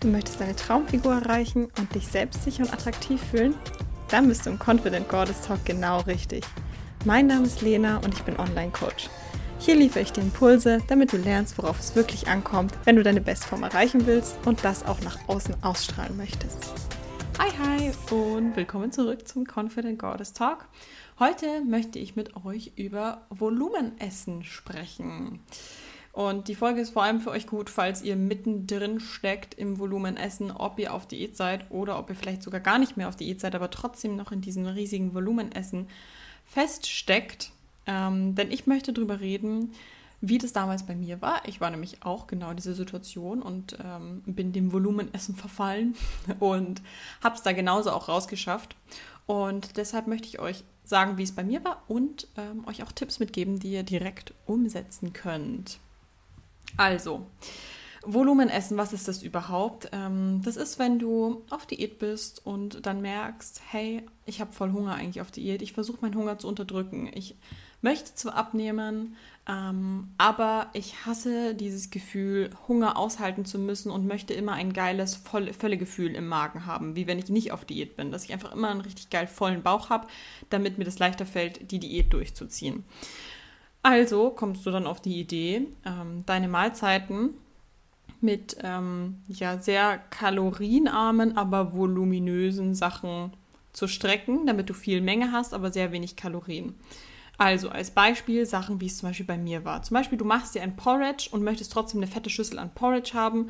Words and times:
Du 0.00 0.06
möchtest 0.06 0.40
deine 0.40 0.54
Traumfigur 0.54 1.12
erreichen 1.12 1.72
und 1.76 1.92
dich 1.92 2.06
selbstsicher 2.06 2.62
und 2.62 2.72
attraktiv 2.72 3.20
fühlen? 3.20 3.56
Dann 4.08 4.28
bist 4.28 4.46
du 4.46 4.50
im 4.50 4.58
Confident 4.58 5.08
Goddess 5.08 5.42
Talk 5.42 5.64
genau 5.64 5.98
richtig. 6.02 6.44
Mein 7.04 7.26
Name 7.26 7.46
ist 7.46 7.62
Lena 7.62 7.96
und 7.96 8.14
ich 8.14 8.22
bin 8.22 8.38
Online-Coach. 8.38 9.10
Hier 9.58 9.74
liefere 9.74 10.02
ich 10.02 10.12
dir 10.12 10.20
Impulse, 10.20 10.78
damit 10.86 11.12
du 11.12 11.16
lernst, 11.16 11.58
worauf 11.58 11.80
es 11.80 11.96
wirklich 11.96 12.28
ankommt, 12.28 12.72
wenn 12.84 12.94
du 12.94 13.02
deine 13.02 13.20
Bestform 13.20 13.64
erreichen 13.64 14.06
willst 14.06 14.36
und 14.44 14.64
das 14.64 14.86
auch 14.86 15.00
nach 15.00 15.18
außen 15.28 15.64
ausstrahlen 15.64 16.16
möchtest. 16.16 16.72
Hi, 17.40 17.50
hi 17.58 17.92
und 18.14 18.54
willkommen 18.54 18.92
zurück 18.92 19.26
zum 19.26 19.46
Confident 19.52 19.98
Goddess 19.98 20.32
Talk. 20.32 20.68
Heute 21.18 21.64
möchte 21.64 21.98
ich 21.98 22.14
mit 22.14 22.36
euch 22.44 22.70
über 22.76 23.26
Volumenessen 23.30 24.44
sprechen. 24.44 25.40
Und 26.18 26.48
die 26.48 26.56
Folge 26.56 26.80
ist 26.80 26.90
vor 26.90 27.04
allem 27.04 27.20
für 27.20 27.30
euch 27.30 27.46
gut, 27.46 27.70
falls 27.70 28.02
ihr 28.02 28.16
mittendrin 28.16 28.98
steckt 28.98 29.54
im 29.54 29.78
Volumenessen, 29.78 30.50
ob 30.50 30.80
ihr 30.80 30.92
auf 30.92 31.06
Diät 31.06 31.36
seid 31.36 31.70
oder 31.70 31.96
ob 31.96 32.10
ihr 32.10 32.16
vielleicht 32.16 32.42
sogar 32.42 32.58
gar 32.58 32.80
nicht 32.80 32.96
mehr 32.96 33.08
auf 33.08 33.14
Diät 33.14 33.40
seid, 33.40 33.54
aber 33.54 33.70
trotzdem 33.70 34.16
noch 34.16 34.32
in 34.32 34.40
diesem 34.40 34.66
riesigen 34.66 35.14
Volumenessen 35.14 35.86
feststeckt. 36.44 37.52
Ähm, 37.86 38.34
denn 38.34 38.50
ich 38.50 38.66
möchte 38.66 38.92
darüber 38.92 39.20
reden, 39.20 39.70
wie 40.20 40.38
das 40.38 40.52
damals 40.52 40.84
bei 40.84 40.96
mir 40.96 41.22
war. 41.22 41.46
Ich 41.46 41.60
war 41.60 41.70
nämlich 41.70 42.02
auch 42.02 42.26
genau 42.26 42.50
in 42.50 42.56
dieser 42.56 42.74
Situation 42.74 43.40
und 43.40 43.78
ähm, 43.80 44.22
bin 44.26 44.52
dem 44.52 44.72
Volumenessen 44.72 45.36
verfallen 45.36 45.94
und 46.40 46.82
habe 47.22 47.36
es 47.36 47.44
da 47.44 47.52
genauso 47.52 47.92
auch 47.92 48.08
rausgeschafft. 48.08 48.74
Und 49.26 49.76
deshalb 49.76 50.08
möchte 50.08 50.26
ich 50.26 50.40
euch 50.40 50.64
sagen, 50.82 51.16
wie 51.16 51.22
es 51.22 51.36
bei 51.36 51.44
mir 51.44 51.62
war 51.62 51.84
und 51.86 52.26
ähm, 52.36 52.66
euch 52.66 52.82
auch 52.82 52.90
Tipps 52.90 53.20
mitgeben, 53.20 53.60
die 53.60 53.70
ihr 53.70 53.84
direkt 53.84 54.34
umsetzen 54.46 55.12
könnt. 55.12 55.78
Also, 56.76 57.26
Volumenessen, 58.04 58.76
was 58.76 58.92
ist 58.92 59.08
das 59.08 59.22
überhaupt? 59.22 59.88
Ähm, 59.92 60.40
das 60.44 60.56
ist, 60.56 60.78
wenn 60.78 60.98
du 60.98 61.44
auf 61.50 61.66
Diät 61.66 61.98
bist 61.98 62.44
und 62.46 62.86
dann 62.86 63.00
merkst, 63.00 63.60
hey, 63.70 64.02
ich 64.24 64.40
habe 64.40 64.52
voll 64.52 64.72
Hunger 64.72 64.94
eigentlich 64.94 65.20
auf 65.20 65.30
Diät, 65.30 65.62
ich 65.62 65.72
versuche 65.72 65.98
meinen 66.02 66.14
Hunger 66.14 66.38
zu 66.38 66.48
unterdrücken. 66.48 67.10
Ich 67.12 67.36
möchte 67.80 68.14
zwar 68.14 68.34
abnehmen, 68.34 69.16
ähm, 69.48 70.08
aber 70.18 70.68
ich 70.72 71.06
hasse 71.06 71.54
dieses 71.54 71.90
Gefühl, 71.90 72.50
Hunger 72.66 72.96
aushalten 72.96 73.44
zu 73.44 73.58
müssen 73.58 73.90
und 73.90 74.06
möchte 74.06 74.34
immer 74.34 74.52
ein 74.52 74.72
geiles, 74.72 75.14
voll, 75.14 75.52
Völlegefühl 75.52 76.14
im 76.14 76.28
Magen 76.28 76.66
haben, 76.66 76.96
wie 76.96 77.06
wenn 77.06 77.18
ich 77.18 77.28
nicht 77.28 77.52
auf 77.52 77.64
Diät 77.64 77.96
bin, 77.96 78.10
dass 78.10 78.24
ich 78.24 78.32
einfach 78.32 78.52
immer 78.52 78.70
einen 78.70 78.80
richtig 78.80 79.10
geil 79.10 79.26
vollen 79.26 79.62
Bauch 79.62 79.90
habe, 79.90 80.06
damit 80.50 80.78
mir 80.78 80.84
das 80.84 80.98
leichter 80.98 81.26
fällt, 81.26 81.70
die 81.70 81.78
Diät 81.78 82.12
durchzuziehen. 82.12 82.84
Also 83.88 84.28
kommst 84.28 84.66
du 84.66 84.70
dann 84.70 84.86
auf 84.86 85.00
die 85.00 85.18
Idee, 85.18 85.66
ähm, 85.86 86.22
deine 86.26 86.46
Mahlzeiten 86.46 87.30
mit 88.20 88.58
ähm, 88.62 89.22
ja, 89.28 89.58
sehr 89.60 89.96
kalorienarmen, 89.96 91.38
aber 91.38 91.72
voluminösen 91.72 92.74
Sachen 92.74 93.32
zu 93.72 93.88
strecken, 93.88 94.44
damit 94.44 94.68
du 94.68 94.74
viel 94.74 95.00
Menge 95.00 95.32
hast, 95.32 95.54
aber 95.54 95.72
sehr 95.72 95.90
wenig 95.90 96.16
Kalorien. 96.16 96.74
Also 97.38 97.70
als 97.70 97.90
Beispiel 97.90 98.44
Sachen, 98.44 98.78
wie 98.82 98.88
es 98.88 98.98
zum 98.98 99.08
Beispiel 99.08 99.24
bei 99.24 99.38
mir 99.38 99.64
war. 99.64 99.82
Zum 99.82 99.94
Beispiel, 99.94 100.18
du 100.18 100.26
machst 100.26 100.54
dir 100.54 100.60
ein 100.60 100.76
Porridge 100.76 101.30
und 101.30 101.42
möchtest 101.42 101.72
trotzdem 101.72 102.00
eine 102.00 102.10
fette 102.10 102.28
Schüssel 102.28 102.58
an 102.58 102.74
Porridge 102.74 103.12
haben 103.14 103.48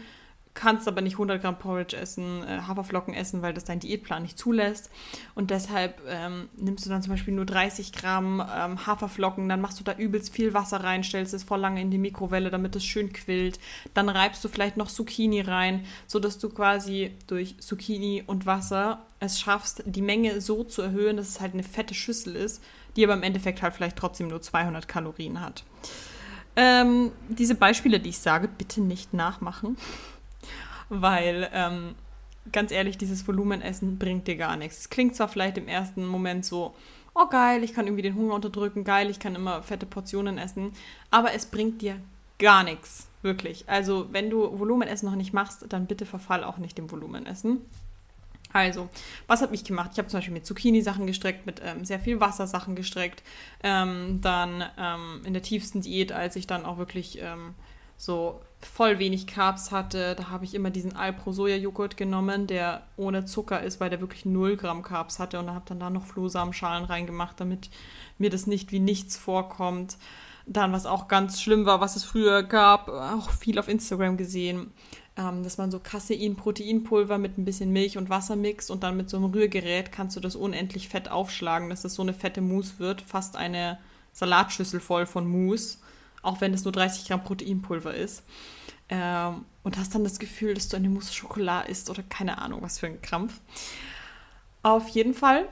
kannst 0.54 0.88
aber 0.88 1.00
nicht 1.00 1.14
100 1.14 1.40
Gramm 1.40 1.58
Porridge 1.58 1.96
essen, 1.96 2.42
äh, 2.42 2.60
Haferflocken 2.66 3.14
essen, 3.14 3.42
weil 3.42 3.54
das 3.54 3.64
dein 3.64 3.80
Diätplan 3.80 4.22
nicht 4.22 4.38
zulässt. 4.38 4.90
Und 5.34 5.50
deshalb 5.50 6.00
ähm, 6.08 6.48
nimmst 6.56 6.84
du 6.84 6.90
dann 6.90 7.02
zum 7.02 7.12
Beispiel 7.12 7.34
nur 7.34 7.46
30 7.46 7.92
Gramm 7.92 8.40
ähm, 8.40 8.86
Haferflocken, 8.86 9.48
dann 9.48 9.60
machst 9.60 9.78
du 9.78 9.84
da 9.84 9.94
übelst 9.94 10.34
viel 10.34 10.54
Wasser 10.54 10.82
rein, 10.82 11.04
stellst 11.04 11.34
es 11.34 11.44
voll 11.44 11.60
lange 11.60 11.80
in 11.80 11.90
die 11.90 11.98
Mikrowelle, 11.98 12.50
damit 12.50 12.74
es 12.76 12.84
schön 12.84 13.12
quillt. 13.12 13.58
Dann 13.94 14.08
reibst 14.08 14.44
du 14.44 14.48
vielleicht 14.48 14.76
noch 14.76 14.88
Zucchini 14.88 15.40
rein, 15.42 15.84
sodass 16.06 16.38
du 16.38 16.48
quasi 16.48 17.12
durch 17.26 17.58
Zucchini 17.60 18.24
und 18.26 18.46
Wasser 18.46 19.06
es 19.20 19.40
schaffst, 19.40 19.82
die 19.86 20.02
Menge 20.02 20.40
so 20.40 20.64
zu 20.64 20.82
erhöhen, 20.82 21.16
dass 21.16 21.28
es 21.28 21.40
halt 21.40 21.54
eine 21.54 21.62
fette 21.62 21.94
Schüssel 21.94 22.36
ist, 22.36 22.62
die 22.96 23.04
aber 23.04 23.14
im 23.14 23.22
Endeffekt 23.22 23.62
halt 23.62 23.74
vielleicht 23.74 23.96
trotzdem 23.96 24.28
nur 24.28 24.42
200 24.42 24.88
Kalorien 24.88 25.40
hat. 25.40 25.64
Ähm, 26.56 27.12
diese 27.28 27.54
Beispiele, 27.54 28.00
die 28.00 28.10
ich 28.10 28.18
sage, 28.18 28.48
bitte 28.48 28.80
nicht 28.80 29.14
nachmachen 29.14 29.76
weil 30.88 31.48
ähm, 31.52 31.94
ganz 32.52 32.72
ehrlich, 32.72 32.98
dieses 32.98 33.26
Volumenessen 33.26 33.98
bringt 33.98 34.26
dir 34.26 34.36
gar 34.36 34.56
nichts. 34.56 34.78
Es 34.78 34.90
klingt 34.90 35.16
zwar 35.16 35.28
vielleicht 35.28 35.58
im 35.58 35.68
ersten 35.68 36.06
Moment 36.06 36.44
so, 36.44 36.74
oh 37.14 37.26
geil, 37.26 37.64
ich 37.64 37.74
kann 37.74 37.86
irgendwie 37.86 38.02
den 38.02 38.14
Hunger 38.14 38.34
unterdrücken, 38.34 38.84
geil, 38.84 39.10
ich 39.10 39.18
kann 39.18 39.34
immer 39.34 39.62
fette 39.62 39.86
Portionen 39.86 40.38
essen, 40.38 40.72
aber 41.10 41.32
es 41.34 41.46
bringt 41.46 41.82
dir 41.82 41.96
gar 42.38 42.62
nichts, 42.62 43.08
wirklich. 43.22 43.68
Also 43.68 44.06
wenn 44.12 44.30
du 44.30 44.58
Volumenessen 44.58 45.08
noch 45.08 45.16
nicht 45.16 45.32
machst, 45.32 45.64
dann 45.68 45.86
bitte 45.86 46.06
verfall 46.06 46.44
auch 46.44 46.58
nicht 46.58 46.78
dem 46.78 46.90
Volumenessen. 46.90 47.60
Also, 48.52 48.88
was 49.26 49.42
habe 49.42 49.54
ich 49.54 49.64
gemacht? 49.64 49.90
Ich 49.92 49.98
habe 49.98 50.08
zum 50.08 50.18
Beispiel 50.18 50.32
mit 50.32 50.46
Zucchini-Sachen 50.46 51.06
gestreckt, 51.06 51.44
mit 51.44 51.60
ähm, 51.62 51.84
sehr 51.84 52.00
viel 52.00 52.18
Wassersachen 52.18 52.76
gestreckt. 52.76 53.22
Ähm, 53.62 54.20
dann 54.22 54.64
ähm, 54.78 55.20
in 55.24 55.34
der 55.34 55.42
tiefsten 55.42 55.82
Diät, 55.82 56.12
als 56.12 56.34
ich 56.34 56.46
dann 56.46 56.64
auch 56.64 56.78
wirklich 56.78 57.18
ähm, 57.20 57.54
so 57.98 58.40
voll 58.60 58.98
wenig 58.98 59.26
Carbs 59.26 59.70
hatte. 59.70 60.14
Da 60.16 60.30
habe 60.30 60.44
ich 60.44 60.54
immer 60.54 60.70
diesen 60.70 60.96
Alpro-Soja-Joghurt 60.96 61.96
genommen, 61.96 62.46
der 62.46 62.82
ohne 62.96 63.24
Zucker 63.24 63.62
ist, 63.62 63.80
weil 63.80 63.90
der 63.90 64.00
wirklich 64.00 64.24
0 64.24 64.56
Gramm 64.56 64.82
Carbs 64.82 65.18
hatte. 65.18 65.38
Und 65.38 65.50
habe 65.50 65.64
dann 65.66 65.80
da 65.80 65.90
noch 65.90 66.06
Flohsamenschalen 66.06 66.84
reingemacht, 66.84 67.38
damit 67.40 67.70
mir 68.18 68.30
das 68.30 68.46
nicht 68.46 68.72
wie 68.72 68.80
nichts 68.80 69.16
vorkommt. 69.16 69.96
Dann, 70.46 70.72
was 70.72 70.86
auch 70.86 71.08
ganz 71.08 71.40
schlimm 71.40 71.66
war, 71.66 71.80
was 71.80 71.94
es 71.94 72.04
früher 72.04 72.42
gab, 72.42 72.88
auch 72.88 73.30
viel 73.30 73.58
auf 73.58 73.68
Instagram 73.68 74.16
gesehen, 74.16 74.72
ähm, 75.16 75.44
dass 75.44 75.58
man 75.58 75.70
so 75.70 75.78
Casein-Proteinpulver 75.78 77.18
mit 77.18 77.36
ein 77.36 77.44
bisschen 77.44 77.70
Milch 77.70 77.98
und 77.98 78.08
Wasser 78.08 78.34
mixt 78.34 78.70
und 78.70 78.82
dann 78.82 78.96
mit 78.96 79.10
so 79.10 79.18
einem 79.18 79.26
Rührgerät 79.26 79.92
kannst 79.92 80.16
du 80.16 80.20
das 80.20 80.36
unendlich 80.36 80.88
fett 80.88 81.10
aufschlagen, 81.10 81.68
dass 81.68 81.82
das 81.82 81.94
so 81.94 82.02
eine 82.02 82.14
fette 82.14 82.40
Mousse 82.40 82.78
wird, 82.78 83.02
fast 83.02 83.36
eine 83.36 83.78
Salatschüssel 84.12 84.80
voll 84.80 85.04
von 85.04 85.28
Mousse 85.28 85.78
auch 86.22 86.40
wenn 86.40 86.54
es 86.54 86.64
nur 86.64 86.72
30 86.72 87.06
Gramm 87.06 87.24
Proteinpulver 87.24 87.94
ist. 87.94 88.22
Ähm, 88.88 89.44
und 89.62 89.76
hast 89.76 89.94
dann 89.94 90.04
das 90.04 90.18
Gefühl, 90.18 90.54
dass 90.54 90.68
du 90.68 90.76
eine 90.76 90.88
Mousse 90.88 91.12
Schokolade 91.12 91.70
isst 91.70 91.90
oder 91.90 92.02
keine 92.02 92.38
Ahnung, 92.38 92.62
was 92.62 92.78
für 92.78 92.86
ein 92.86 93.02
Krampf. 93.02 93.40
Auf 94.62 94.88
jeden 94.88 95.14
Fall 95.14 95.46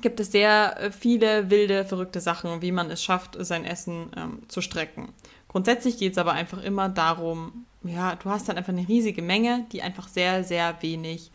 gibt 0.00 0.20
es 0.20 0.30
sehr 0.30 0.78
äh, 0.80 0.92
viele 0.92 1.50
wilde, 1.50 1.84
verrückte 1.84 2.20
Sachen, 2.20 2.62
wie 2.62 2.72
man 2.72 2.90
es 2.90 3.02
schafft, 3.02 3.36
sein 3.40 3.64
Essen 3.64 4.10
ähm, 4.16 4.42
zu 4.48 4.60
strecken. 4.60 5.12
Grundsätzlich 5.48 5.98
geht 5.98 6.12
es 6.12 6.18
aber 6.18 6.32
einfach 6.32 6.62
immer 6.62 6.88
darum, 6.88 7.66
ja, 7.82 8.16
du 8.16 8.30
hast 8.30 8.48
dann 8.48 8.56
einfach 8.56 8.72
eine 8.72 8.86
riesige 8.86 9.22
Menge, 9.22 9.66
die 9.72 9.82
einfach 9.82 10.08
sehr, 10.08 10.44
sehr 10.44 10.80
wenig 10.82 11.30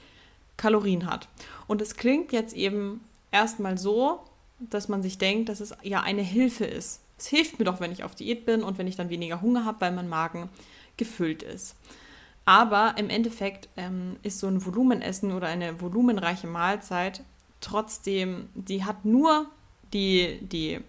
Kalorien 0.57 1.09
hat. 1.09 1.27
Und 1.67 1.81
es 1.81 1.95
klingt 1.95 2.31
jetzt 2.31 2.53
eben 2.55 3.01
erstmal 3.31 3.77
so, 3.77 4.21
dass 4.59 4.87
man 4.87 5.01
sich 5.01 5.17
denkt, 5.17 5.49
dass 5.49 5.59
es 5.59 5.75
ja 5.81 6.01
eine 6.01 6.21
Hilfe 6.21 6.65
ist. 6.65 7.01
Es 7.23 7.29
hilft 7.29 7.57
mir 7.57 7.63
doch, 7.63 7.79
wenn 7.79 7.93
ich 7.93 8.03
auf 8.03 8.15
Diät 8.15 8.45
bin 8.45 8.63
und 8.63 8.77
wenn 8.77 8.85
ich 8.85 8.97
dann 8.97 9.09
weniger 9.09 9.41
Hunger 9.41 9.63
habe, 9.63 9.79
weil 9.79 9.93
mein 9.93 10.09
Magen 10.09 10.49
gefüllt 10.97 11.41
ist. 11.41 11.77
Aber 12.43 12.95
im 12.97 13.09
Endeffekt 13.09 13.69
ähm, 13.77 14.17
ist 14.23 14.39
so 14.39 14.47
ein 14.47 14.65
Volumenessen 14.65 15.31
oder 15.31 15.47
eine 15.47 15.79
volumenreiche 15.79 16.47
Mahlzeit 16.47 17.23
trotzdem, 17.61 18.49
die 18.55 18.83
hat 18.83 19.05
nur 19.05 19.45
die, 19.93 20.39
die, 20.41 20.81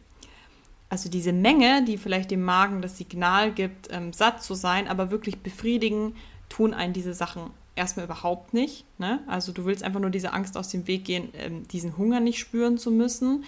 also 0.89 1.09
diese 1.09 1.33
Menge, 1.33 1.85
die 1.85 1.99
vielleicht 1.99 2.33
dem 2.33 2.43
Magen 2.43 2.83
das 2.83 2.99
Signal 2.99 3.53
gibt, 3.53 3.91
ähm, 3.93 4.13
satt 4.13 4.43
zu 4.43 4.55
sein, 4.55 4.89
aber 4.89 5.13
wirklich 5.13 5.39
befriedigen, 5.39 6.17
tun 6.49 6.75
einen 6.75 6.95
diese 6.95 7.15
Sachen 7.15 7.51
erstmal 7.77 8.07
überhaupt 8.07 8.55
nicht. 8.55 8.85
Ne? 8.99 9.21
Also 9.29 9.53
du 9.53 9.67
willst 9.67 9.85
einfach 9.85 10.01
nur 10.01 10.11
diese 10.11 10.33
Angst 10.33 10.57
aus 10.57 10.69
dem 10.69 10.89
Weg 10.89 11.05
gehen, 11.05 11.29
ähm, 11.35 11.69
diesen 11.69 11.97
Hunger 11.97 12.19
nicht 12.19 12.41
spüren 12.41 12.77
zu 12.77 12.91
müssen. 12.91 13.45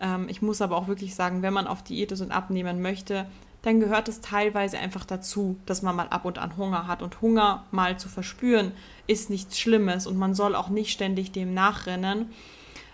Ähm, 0.00 0.28
ich 0.28 0.42
muss 0.42 0.62
aber 0.62 0.76
auch 0.76 0.88
wirklich 0.88 1.14
sagen, 1.14 1.42
wenn 1.42 1.52
man 1.52 1.66
auf 1.66 1.82
Diät 1.82 2.12
ist 2.12 2.20
und 2.20 2.32
abnehmen 2.32 2.82
möchte, 2.82 3.26
dann 3.62 3.80
gehört 3.80 4.08
es 4.08 4.20
teilweise 4.20 4.78
einfach 4.78 5.04
dazu, 5.04 5.58
dass 5.66 5.82
man 5.82 5.94
mal 5.94 6.08
ab 6.08 6.24
und 6.24 6.38
an 6.38 6.56
Hunger 6.56 6.86
hat. 6.86 7.02
Und 7.02 7.20
Hunger 7.20 7.64
mal 7.70 7.98
zu 7.98 8.08
verspüren, 8.08 8.72
ist 9.06 9.28
nichts 9.28 9.58
Schlimmes. 9.58 10.06
Und 10.06 10.16
man 10.16 10.34
soll 10.34 10.54
auch 10.54 10.70
nicht 10.70 10.90
ständig 10.90 11.32
dem 11.32 11.52
nachrennen. 11.52 12.30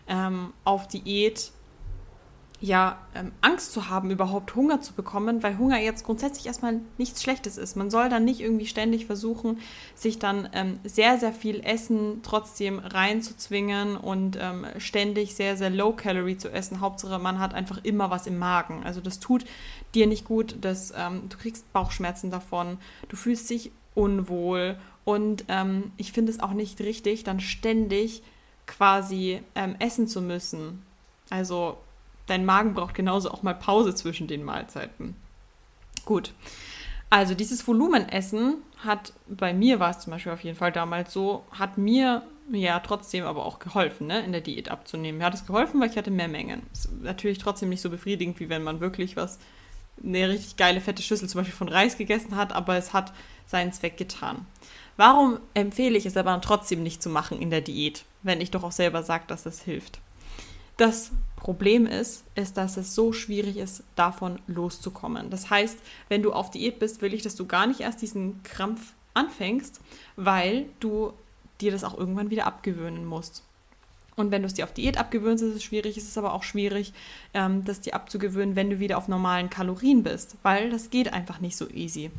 Ähm, 0.08 0.52
auf 0.64 0.88
Diät 0.88 1.52
ja, 2.60 2.98
ähm, 3.14 3.32
Angst 3.42 3.72
zu 3.72 3.90
haben, 3.90 4.10
überhaupt 4.10 4.54
Hunger 4.54 4.80
zu 4.80 4.94
bekommen, 4.94 5.42
weil 5.42 5.58
Hunger 5.58 5.78
jetzt 5.78 6.04
grundsätzlich 6.04 6.46
erstmal 6.46 6.80
nichts 6.96 7.22
Schlechtes 7.22 7.58
ist. 7.58 7.76
Man 7.76 7.90
soll 7.90 8.08
dann 8.08 8.24
nicht 8.24 8.40
irgendwie 8.40 8.66
ständig 8.66 9.04
versuchen, 9.04 9.58
sich 9.94 10.18
dann 10.18 10.48
ähm, 10.52 10.80
sehr, 10.82 11.18
sehr 11.18 11.32
viel 11.32 11.60
Essen 11.60 12.20
trotzdem 12.22 12.78
reinzuzwingen 12.78 13.96
und 13.96 14.38
ähm, 14.40 14.66
ständig 14.78 15.34
sehr, 15.34 15.56
sehr 15.56 15.68
low 15.68 15.92
calorie 15.92 16.38
zu 16.38 16.50
essen. 16.50 16.80
Hauptsache, 16.80 17.18
man 17.18 17.40
hat 17.40 17.52
einfach 17.52 17.84
immer 17.84 18.10
was 18.10 18.26
im 18.26 18.38
Magen. 18.38 18.82
Also 18.84 19.02
das 19.02 19.20
tut 19.20 19.44
dir 19.94 20.06
nicht 20.06 20.24
gut, 20.24 20.56
das, 20.62 20.94
ähm, 20.96 21.28
du 21.28 21.36
kriegst 21.36 21.70
Bauchschmerzen 21.74 22.30
davon, 22.30 22.78
du 23.08 23.16
fühlst 23.16 23.50
dich 23.50 23.70
unwohl 23.94 24.78
und 25.04 25.44
ähm, 25.48 25.92
ich 25.98 26.12
finde 26.12 26.32
es 26.32 26.40
auch 26.40 26.52
nicht 26.52 26.80
richtig, 26.80 27.22
dann 27.22 27.40
ständig 27.40 28.22
quasi 28.66 29.40
ähm, 29.54 29.76
essen 29.78 30.08
zu 30.08 30.22
müssen. 30.22 30.82
Also 31.30 31.78
dein 32.26 32.44
Magen 32.44 32.74
braucht 32.74 32.94
genauso 32.94 33.30
auch 33.30 33.42
mal 33.42 33.54
Pause 33.54 33.94
zwischen 33.94 34.26
den 34.26 34.44
Mahlzeiten. 34.44 35.16
Gut. 36.04 36.32
Also 37.08 37.34
dieses 37.34 37.66
Volumenessen 37.66 38.56
hat, 38.78 39.12
bei 39.28 39.54
mir 39.54 39.78
war 39.78 39.90
es 39.90 40.00
zum 40.00 40.10
Beispiel 40.10 40.32
auf 40.32 40.42
jeden 40.42 40.56
Fall 40.56 40.72
damals 40.72 41.12
so, 41.12 41.44
hat 41.52 41.78
mir 41.78 42.22
ja 42.50 42.78
trotzdem 42.80 43.24
aber 43.24 43.44
auch 43.44 43.58
geholfen, 43.58 44.06
ne, 44.06 44.24
in 44.24 44.32
der 44.32 44.40
Diät 44.40 44.70
abzunehmen. 44.70 45.18
Mir 45.18 45.24
hat 45.24 45.34
es 45.34 45.46
geholfen, 45.46 45.80
weil 45.80 45.90
ich 45.90 45.96
hatte 45.96 46.10
mehr 46.10 46.28
Mengen. 46.28 46.62
Ist 46.72 46.90
natürlich 47.02 47.38
trotzdem 47.38 47.68
nicht 47.68 47.80
so 47.80 47.90
befriedigend, 47.90 48.40
wie 48.40 48.48
wenn 48.48 48.62
man 48.62 48.80
wirklich 48.80 49.16
was, 49.16 49.38
eine 50.02 50.28
richtig 50.28 50.56
geile 50.56 50.80
fette 50.80 51.02
Schüssel 51.02 51.28
zum 51.28 51.40
Beispiel 51.40 51.56
von 51.56 51.68
Reis 51.68 51.96
gegessen 51.96 52.36
hat, 52.36 52.52
aber 52.52 52.76
es 52.76 52.92
hat 52.92 53.12
seinen 53.46 53.72
Zweck 53.72 53.96
getan. 53.96 54.46
Warum 54.96 55.38
empfehle 55.54 55.96
ich 55.96 56.06
es 56.06 56.16
aber 56.16 56.40
trotzdem 56.40 56.82
nicht 56.82 57.02
zu 57.02 57.08
machen 57.08 57.40
in 57.40 57.50
der 57.50 57.60
Diät, 57.60 58.04
wenn 58.22 58.40
ich 58.40 58.50
doch 58.50 58.64
auch 58.64 58.72
selber 58.72 59.02
sage, 59.02 59.24
dass 59.26 59.46
es 59.46 59.62
hilft? 59.62 60.00
Das 60.76 61.12
Problem 61.46 61.86
ist, 61.86 62.24
ist, 62.34 62.56
dass 62.56 62.76
es 62.76 62.96
so 62.96 63.12
schwierig 63.12 63.56
ist, 63.56 63.84
davon 63.94 64.40
loszukommen. 64.48 65.30
Das 65.30 65.48
heißt, 65.48 65.78
wenn 66.08 66.20
du 66.20 66.32
auf 66.32 66.50
Diät 66.50 66.80
bist, 66.80 67.02
will 67.02 67.14
ich, 67.14 67.22
dass 67.22 67.36
du 67.36 67.46
gar 67.46 67.68
nicht 67.68 67.78
erst 67.78 68.02
diesen 68.02 68.42
Krampf 68.42 68.94
anfängst, 69.14 69.80
weil 70.16 70.66
du 70.80 71.12
dir 71.60 71.70
das 71.70 71.84
auch 71.84 71.96
irgendwann 71.96 72.30
wieder 72.30 72.48
abgewöhnen 72.48 73.04
musst. 73.04 73.44
Und 74.16 74.32
wenn 74.32 74.42
du 74.42 74.46
es 74.48 74.54
dir 74.54 74.64
auf 74.64 74.72
Diät 74.72 74.98
abgewöhnst, 74.98 75.44
ist 75.44 75.54
es 75.54 75.62
schwierig. 75.62 75.96
Es 75.96 76.08
ist 76.08 76.18
aber 76.18 76.34
auch 76.34 76.42
schwierig, 76.42 76.92
ähm, 77.32 77.64
das 77.64 77.80
dir 77.80 77.94
abzugewöhnen, 77.94 78.56
wenn 78.56 78.70
du 78.70 78.80
wieder 78.80 78.98
auf 78.98 79.06
normalen 79.06 79.48
Kalorien 79.48 80.02
bist, 80.02 80.34
weil 80.42 80.70
das 80.70 80.90
geht 80.90 81.12
einfach 81.12 81.38
nicht 81.38 81.56
so 81.56 81.68
easy. 81.70 82.10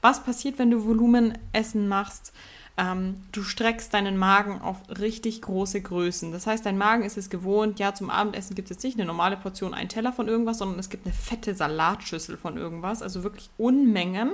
Was 0.00 0.24
passiert, 0.24 0.58
wenn 0.58 0.70
du 0.70 0.86
Volumenessen 0.86 1.86
machst? 1.86 2.32
Ähm, 2.80 3.16
du 3.32 3.42
streckst 3.42 3.92
deinen 3.92 4.16
Magen 4.16 4.62
auf 4.62 4.78
richtig 4.88 5.42
große 5.42 5.82
Größen. 5.82 6.32
Das 6.32 6.46
heißt, 6.46 6.64
dein 6.64 6.78
Magen 6.78 7.04
ist 7.04 7.18
es 7.18 7.28
gewohnt, 7.28 7.78
ja, 7.78 7.94
zum 7.94 8.08
Abendessen 8.08 8.54
gibt 8.54 8.70
es 8.70 8.76
jetzt 8.76 8.84
nicht 8.84 8.98
eine 8.98 9.06
normale 9.06 9.36
Portion, 9.36 9.74
einen 9.74 9.90
Teller 9.90 10.14
von 10.14 10.28
irgendwas, 10.28 10.58
sondern 10.58 10.78
es 10.78 10.88
gibt 10.88 11.04
eine 11.04 11.14
fette 11.14 11.54
Salatschüssel 11.54 12.38
von 12.38 12.56
irgendwas, 12.56 13.02
also 13.02 13.22
wirklich 13.22 13.50
Unmengen 13.58 14.32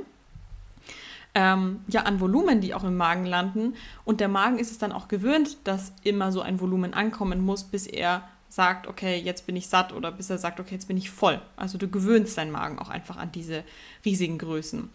ähm, 1.35 1.81
ja, 1.89 2.03
an 2.03 2.21
Volumen, 2.21 2.61
die 2.61 2.73
auch 2.73 2.85
im 2.85 2.97
Magen 2.97 3.27
landen. 3.27 3.75
Und 4.05 4.21
der 4.21 4.29
Magen 4.29 4.61
ist 4.61 4.71
es 4.71 4.79
dann 4.79 4.93
auch 4.93 5.09
gewöhnt, 5.09 5.57
dass 5.65 5.93
immer 6.05 6.31
so 6.31 6.41
ein 6.41 6.61
Volumen 6.61 6.95
ankommen 6.95 7.41
muss, 7.41 7.65
bis 7.65 7.89
er 7.89 8.29
sagt, 8.49 8.87
okay, 8.87 9.19
jetzt 9.19 9.45
bin 9.45 9.57
ich 9.57 9.67
satt 9.67 9.93
oder 9.93 10.13
bis 10.13 10.31
er 10.31 10.39
sagt, 10.39 10.61
okay, 10.61 10.75
jetzt 10.75 10.87
bin 10.87 10.97
ich 10.97 11.11
voll. 11.11 11.43
Also 11.57 11.79
du 11.79 11.89
gewöhnst 11.89 12.39
deinen 12.39 12.53
Magen 12.53 12.79
auch 12.79 12.91
einfach 12.91 13.17
an 13.17 13.33
diese 13.33 13.65
riesigen 14.05 14.39
Größen. 14.39 14.89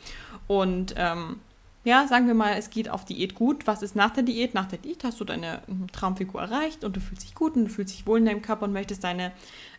Und 0.48 0.94
ähm, 0.96 1.42
ja, 1.84 2.08
sagen 2.08 2.28
wir 2.28 2.36
mal, 2.36 2.54
es 2.58 2.70
geht 2.70 2.90
auf 2.90 3.06
Diät 3.06 3.34
gut. 3.34 3.66
Was 3.66 3.82
ist 3.82 3.96
nach 3.96 4.12
der 4.12 4.22
Diät? 4.22 4.54
Nach 4.54 4.68
der 4.68 4.78
Diät 4.78 5.04
hast 5.04 5.20
du 5.20 5.26
deine 5.26 5.64
hm, 5.66 5.92
Traumfigur 5.92 6.42
erreicht 6.42 6.84
und 6.84 6.96
du 6.96 7.00
fühlst 7.00 7.24
dich 7.24 7.34
gut 7.34 7.56
und 7.56 7.66
du 7.66 7.70
fühlst 7.70 7.94
dich 7.94 8.06
wohl 8.06 8.20
in 8.20 8.26
deinem 8.26 8.44
Körper 8.44 8.66
und 8.66 8.74
möchtest 8.74 9.04
deine 9.04 9.32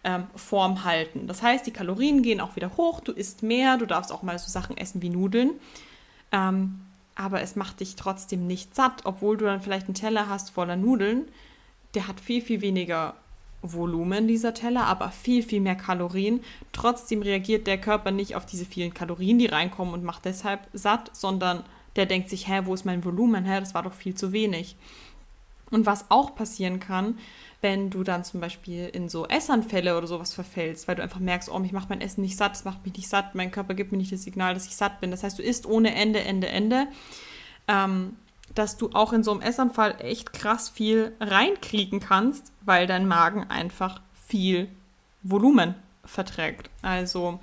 ähm, 0.02 0.26
Form 0.34 0.84
halten. 0.84 1.28
Das 1.28 1.42
heißt, 1.42 1.64
die 1.66 1.70
Kalorien 1.70 2.22
gehen 2.22 2.40
auch 2.40 2.56
wieder 2.56 2.76
hoch, 2.76 3.00
du 3.00 3.12
isst 3.12 3.44
mehr, 3.44 3.76
du 3.76 3.86
darfst 3.86 4.10
auch 4.10 4.22
mal 4.22 4.38
so 4.38 4.50
Sachen 4.50 4.76
essen 4.76 5.00
wie 5.00 5.10
Nudeln. 5.10 5.52
Ähm, 6.32 6.80
aber 7.14 7.40
es 7.42 7.54
macht 7.54 7.80
dich 7.80 7.94
trotzdem 7.94 8.46
nicht 8.46 8.74
satt, 8.74 9.02
obwohl 9.04 9.36
du 9.36 9.44
dann 9.44 9.60
vielleicht 9.60 9.86
einen 9.86 9.94
Teller 9.94 10.28
hast 10.28 10.50
voller 10.50 10.76
Nudeln. 10.76 11.28
Der 11.94 12.08
hat 12.08 12.20
viel, 12.20 12.42
viel 12.42 12.62
weniger 12.62 13.14
Volumen, 13.60 14.26
dieser 14.26 14.54
Teller, 14.54 14.86
aber 14.86 15.10
viel, 15.10 15.44
viel 15.44 15.60
mehr 15.60 15.76
Kalorien. 15.76 16.40
Trotzdem 16.72 17.22
reagiert 17.22 17.68
der 17.68 17.78
Körper 17.78 18.10
nicht 18.10 18.34
auf 18.34 18.44
diese 18.44 18.64
vielen 18.64 18.92
Kalorien, 18.92 19.38
die 19.38 19.46
reinkommen 19.46 19.94
und 19.94 20.02
macht 20.02 20.24
deshalb 20.24 20.66
satt, 20.72 21.10
sondern 21.14 21.62
der 21.96 22.06
denkt 22.06 22.30
sich, 22.30 22.48
hä, 22.48 22.62
wo 22.64 22.74
ist 22.74 22.84
mein 22.84 23.04
Volumen? 23.04 23.44
Hä, 23.44 23.60
das 23.60 23.74
war 23.74 23.82
doch 23.82 23.92
viel 23.92 24.14
zu 24.14 24.32
wenig. 24.32 24.76
Und 25.70 25.86
was 25.86 26.10
auch 26.10 26.34
passieren 26.34 26.80
kann, 26.80 27.18
wenn 27.62 27.88
du 27.88 28.02
dann 28.02 28.24
zum 28.24 28.40
Beispiel 28.40 28.88
in 28.88 29.08
so 29.08 29.26
Essanfälle 29.26 29.96
oder 29.96 30.06
sowas 30.06 30.34
verfällst, 30.34 30.86
weil 30.86 30.96
du 30.96 31.02
einfach 31.02 31.20
merkst, 31.20 31.48
oh, 31.48 31.58
mich 31.58 31.72
macht 31.72 31.88
mein 31.88 32.00
Essen 32.00 32.20
nicht 32.20 32.36
satt, 32.36 32.54
es 32.54 32.64
macht 32.64 32.84
mich 32.84 32.94
nicht 32.94 33.08
satt, 33.08 33.34
mein 33.34 33.50
Körper 33.50 33.74
gibt 33.74 33.92
mir 33.92 33.98
nicht 33.98 34.12
das 34.12 34.22
Signal, 34.22 34.52
dass 34.52 34.66
ich 34.66 34.76
satt 34.76 35.00
bin. 35.00 35.10
Das 35.10 35.22
heißt, 35.22 35.38
du 35.38 35.42
isst 35.42 35.64
ohne 35.64 35.94
Ende, 35.94 36.20
Ende, 36.20 36.48
Ende. 36.48 36.88
Ähm, 37.68 38.16
dass 38.54 38.76
du 38.76 38.90
auch 38.92 39.12
in 39.12 39.22
so 39.22 39.30
einem 39.30 39.40
Essanfall 39.40 39.96
echt 40.00 40.32
krass 40.32 40.68
viel 40.68 41.14
reinkriegen 41.20 42.00
kannst, 42.00 42.52
weil 42.60 42.86
dein 42.86 43.06
Magen 43.06 43.44
einfach 43.48 44.02
viel 44.26 44.68
Volumen 45.22 45.74
verträgt. 46.04 46.68
Also 46.82 47.40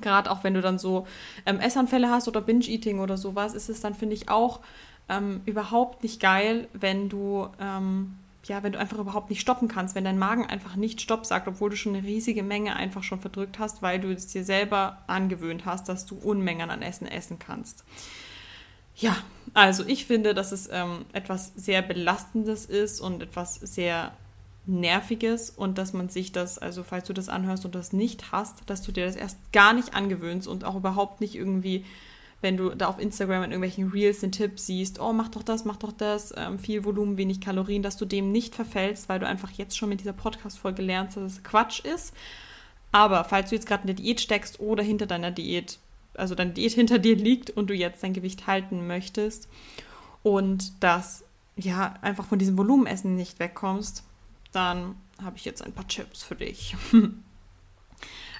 gerade 0.00 0.30
auch 0.30 0.44
wenn 0.44 0.54
du 0.54 0.60
dann 0.60 0.78
so 0.78 1.06
ähm, 1.46 1.60
Essanfälle 1.60 2.10
hast 2.10 2.28
oder 2.28 2.40
Binge-Eating 2.40 3.00
oder 3.00 3.16
sowas, 3.16 3.54
ist 3.54 3.68
es 3.68 3.80
dann, 3.80 3.94
finde 3.94 4.14
ich, 4.14 4.28
auch 4.28 4.60
ähm, 5.08 5.42
überhaupt 5.46 6.02
nicht 6.02 6.20
geil, 6.20 6.68
wenn 6.72 7.08
du 7.08 7.48
ähm, 7.60 8.16
ja, 8.48 8.62
wenn 8.62 8.72
du 8.72 8.78
einfach 8.78 8.98
überhaupt 8.98 9.30
nicht 9.30 9.40
stoppen 9.40 9.68
kannst, 9.68 9.94
wenn 9.94 10.04
dein 10.04 10.18
Magen 10.18 10.46
einfach 10.46 10.76
nicht 10.76 11.00
Stopp 11.00 11.26
sagt, 11.26 11.48
obwohl 11.48 11.70
du 11.70 11.76
schon 11.76 11.96
eine 11.96 12.06
riesige 12.06 12.42
Menge 12.42 12.76
einfach 12.76 13.02
schon 13.02 13.20
verdrückt 13.20 13.58
hast, 13.58 13.82
weil 13.82 13.98
du 13.98 14.12
es 14.12 14.28
dir 14.28 14.44
selber 14.44 14.98
angewöhnt 15.08 15.66
hast, 15.66 15.88
dass 15.88 16.06
du 16.06 16.16
Unmengen 16.16 16.70
an 16.70 16.82
Essen 16.82 17.08
essen 17.08 17.38
kannst. 17.38 17.84
Ja, 18.94 19.16
also 19.52 19.84
ich 19.86 20.06
finde, 20.06 20.32
dass 20.32 20.52
es 20.52 20.68
ähm, 20.70 21.06
etwas 21.12 21.52
sehr 21.56 21.82
Belastendes 21.82 22.66
ist 22.66 23.00
und 23.00 23.22
etwas 23.22 23.56
sehr 23.56 24.12
Nerviges 24.66 25.50
und 25.50 25.78
dass 25.78 25.92
man 25.92 26.08
sich 26.08 26.32
das, 26.32 26.58
also 26.58 26.82
falls 26.82 27.06
du 27.06 27.12
das 27.12 27.28
anhörst 27.28 27.64
und 27.64 27.74
das 27.74 27.92
nicht 27.92 28.32
hast, 28.32 28.62
dass 28.66 28.82
du 28.82 28.92
dir 28.92 29.06
das 29.06 29.16
erst 29.16 29.38
gar 29.52 29.72
nicht 29.72 29.94
angewöhnst 29.94 30.48
und 30.48 30.64
auch 30.64 30.76
überhaupt 30.76 31.20
nicht 31.20 31.34
irgendwie 31.34 31.84
wenn 32.42 32.56
du 32.56 32.70
da 32.70 32.86
auf 32.86 32.98
Instagram 32.98 33.44
in 33.44 33.52
irgendwelchen 33.52 33.90
Reels 33.90 34.20
den 34.20 34.32
Tipp 34.32 34.58
siehst, 34.60 35.00
oh, 35.00 35.12
mach 35.12 35.28
doch 35.28 35.42
das, 35.42 35.64
mach 35.64 35.76
doch 35.76 35.92
das, 35.92 36.34
ähm, 36.36 36.58
viel 36.58 36.84
Volumen, 36.84 37.16
wenig 37.16 37.40
Kalorien, 37.40 37.82
dass 37.82 37.96
du 37.96 38.04
dem 38.04 38.30
nicht 38.30 38.54
verfällst, 38.54 39.08
weil 39.08 39.18
du 39.18 39.26
einfach 39.26 39.50
jetzt 39.52 39.76
schon 39.76 39.88
mit 39.88 40.00
dieser 40.00 40.12
Podcast-Folge 40.12 40.82
lernst, 40.82 41.16
dass 41.16 41.32
es 41.32 41.42
Quatsch 41.42 41.80
ist. 41.80 42.14
Aber 42.92 43.24
falls 43.24 43.50
du 43.50 43.56
jetzt 43.56 43.66
gerade 43.66 43.82
in 43.82 43.86
der 43.88 43.96
Diät 43.96 44.20
steckst 44.20 44.60
oder 44.60 44.82
hinter 44.82 45.06
deiner 45.06 45.30
Diät, 45.30 45.78
also 46.14 46.34
deine 46.34 46.52
Diät 46.52 46.72
hinter 46.72 46.98
dir 46.98 47.16
liegt 47.16 47.50
und 47.50 47.68
du 47.68 47.74
jetzt 47.74 48.02
dein 48.02 48.12
Gewicht 48.12 48.46
halten 48.46 48.86
möchtest 48.86 49.48
und 50.22 50.72
das 50.80 51.24
ja 51.56 51.94
einfach 52.02 52.26
von 52.26 52.38
diesem 52.38 52.58
Volumenessen 52.58 53.16
nicht 53.16 53.38
wegkommst, 53.38 54.04
dann 54.56 54.96
habe 55.22 55.36
ich 55.36 55.44
jetzt 55.44 55.62
ein 55.62 55.72
paar 55.72 55.86
Chips 55.86 56.22
für 56.22 56.34
dich. 56.34 56.76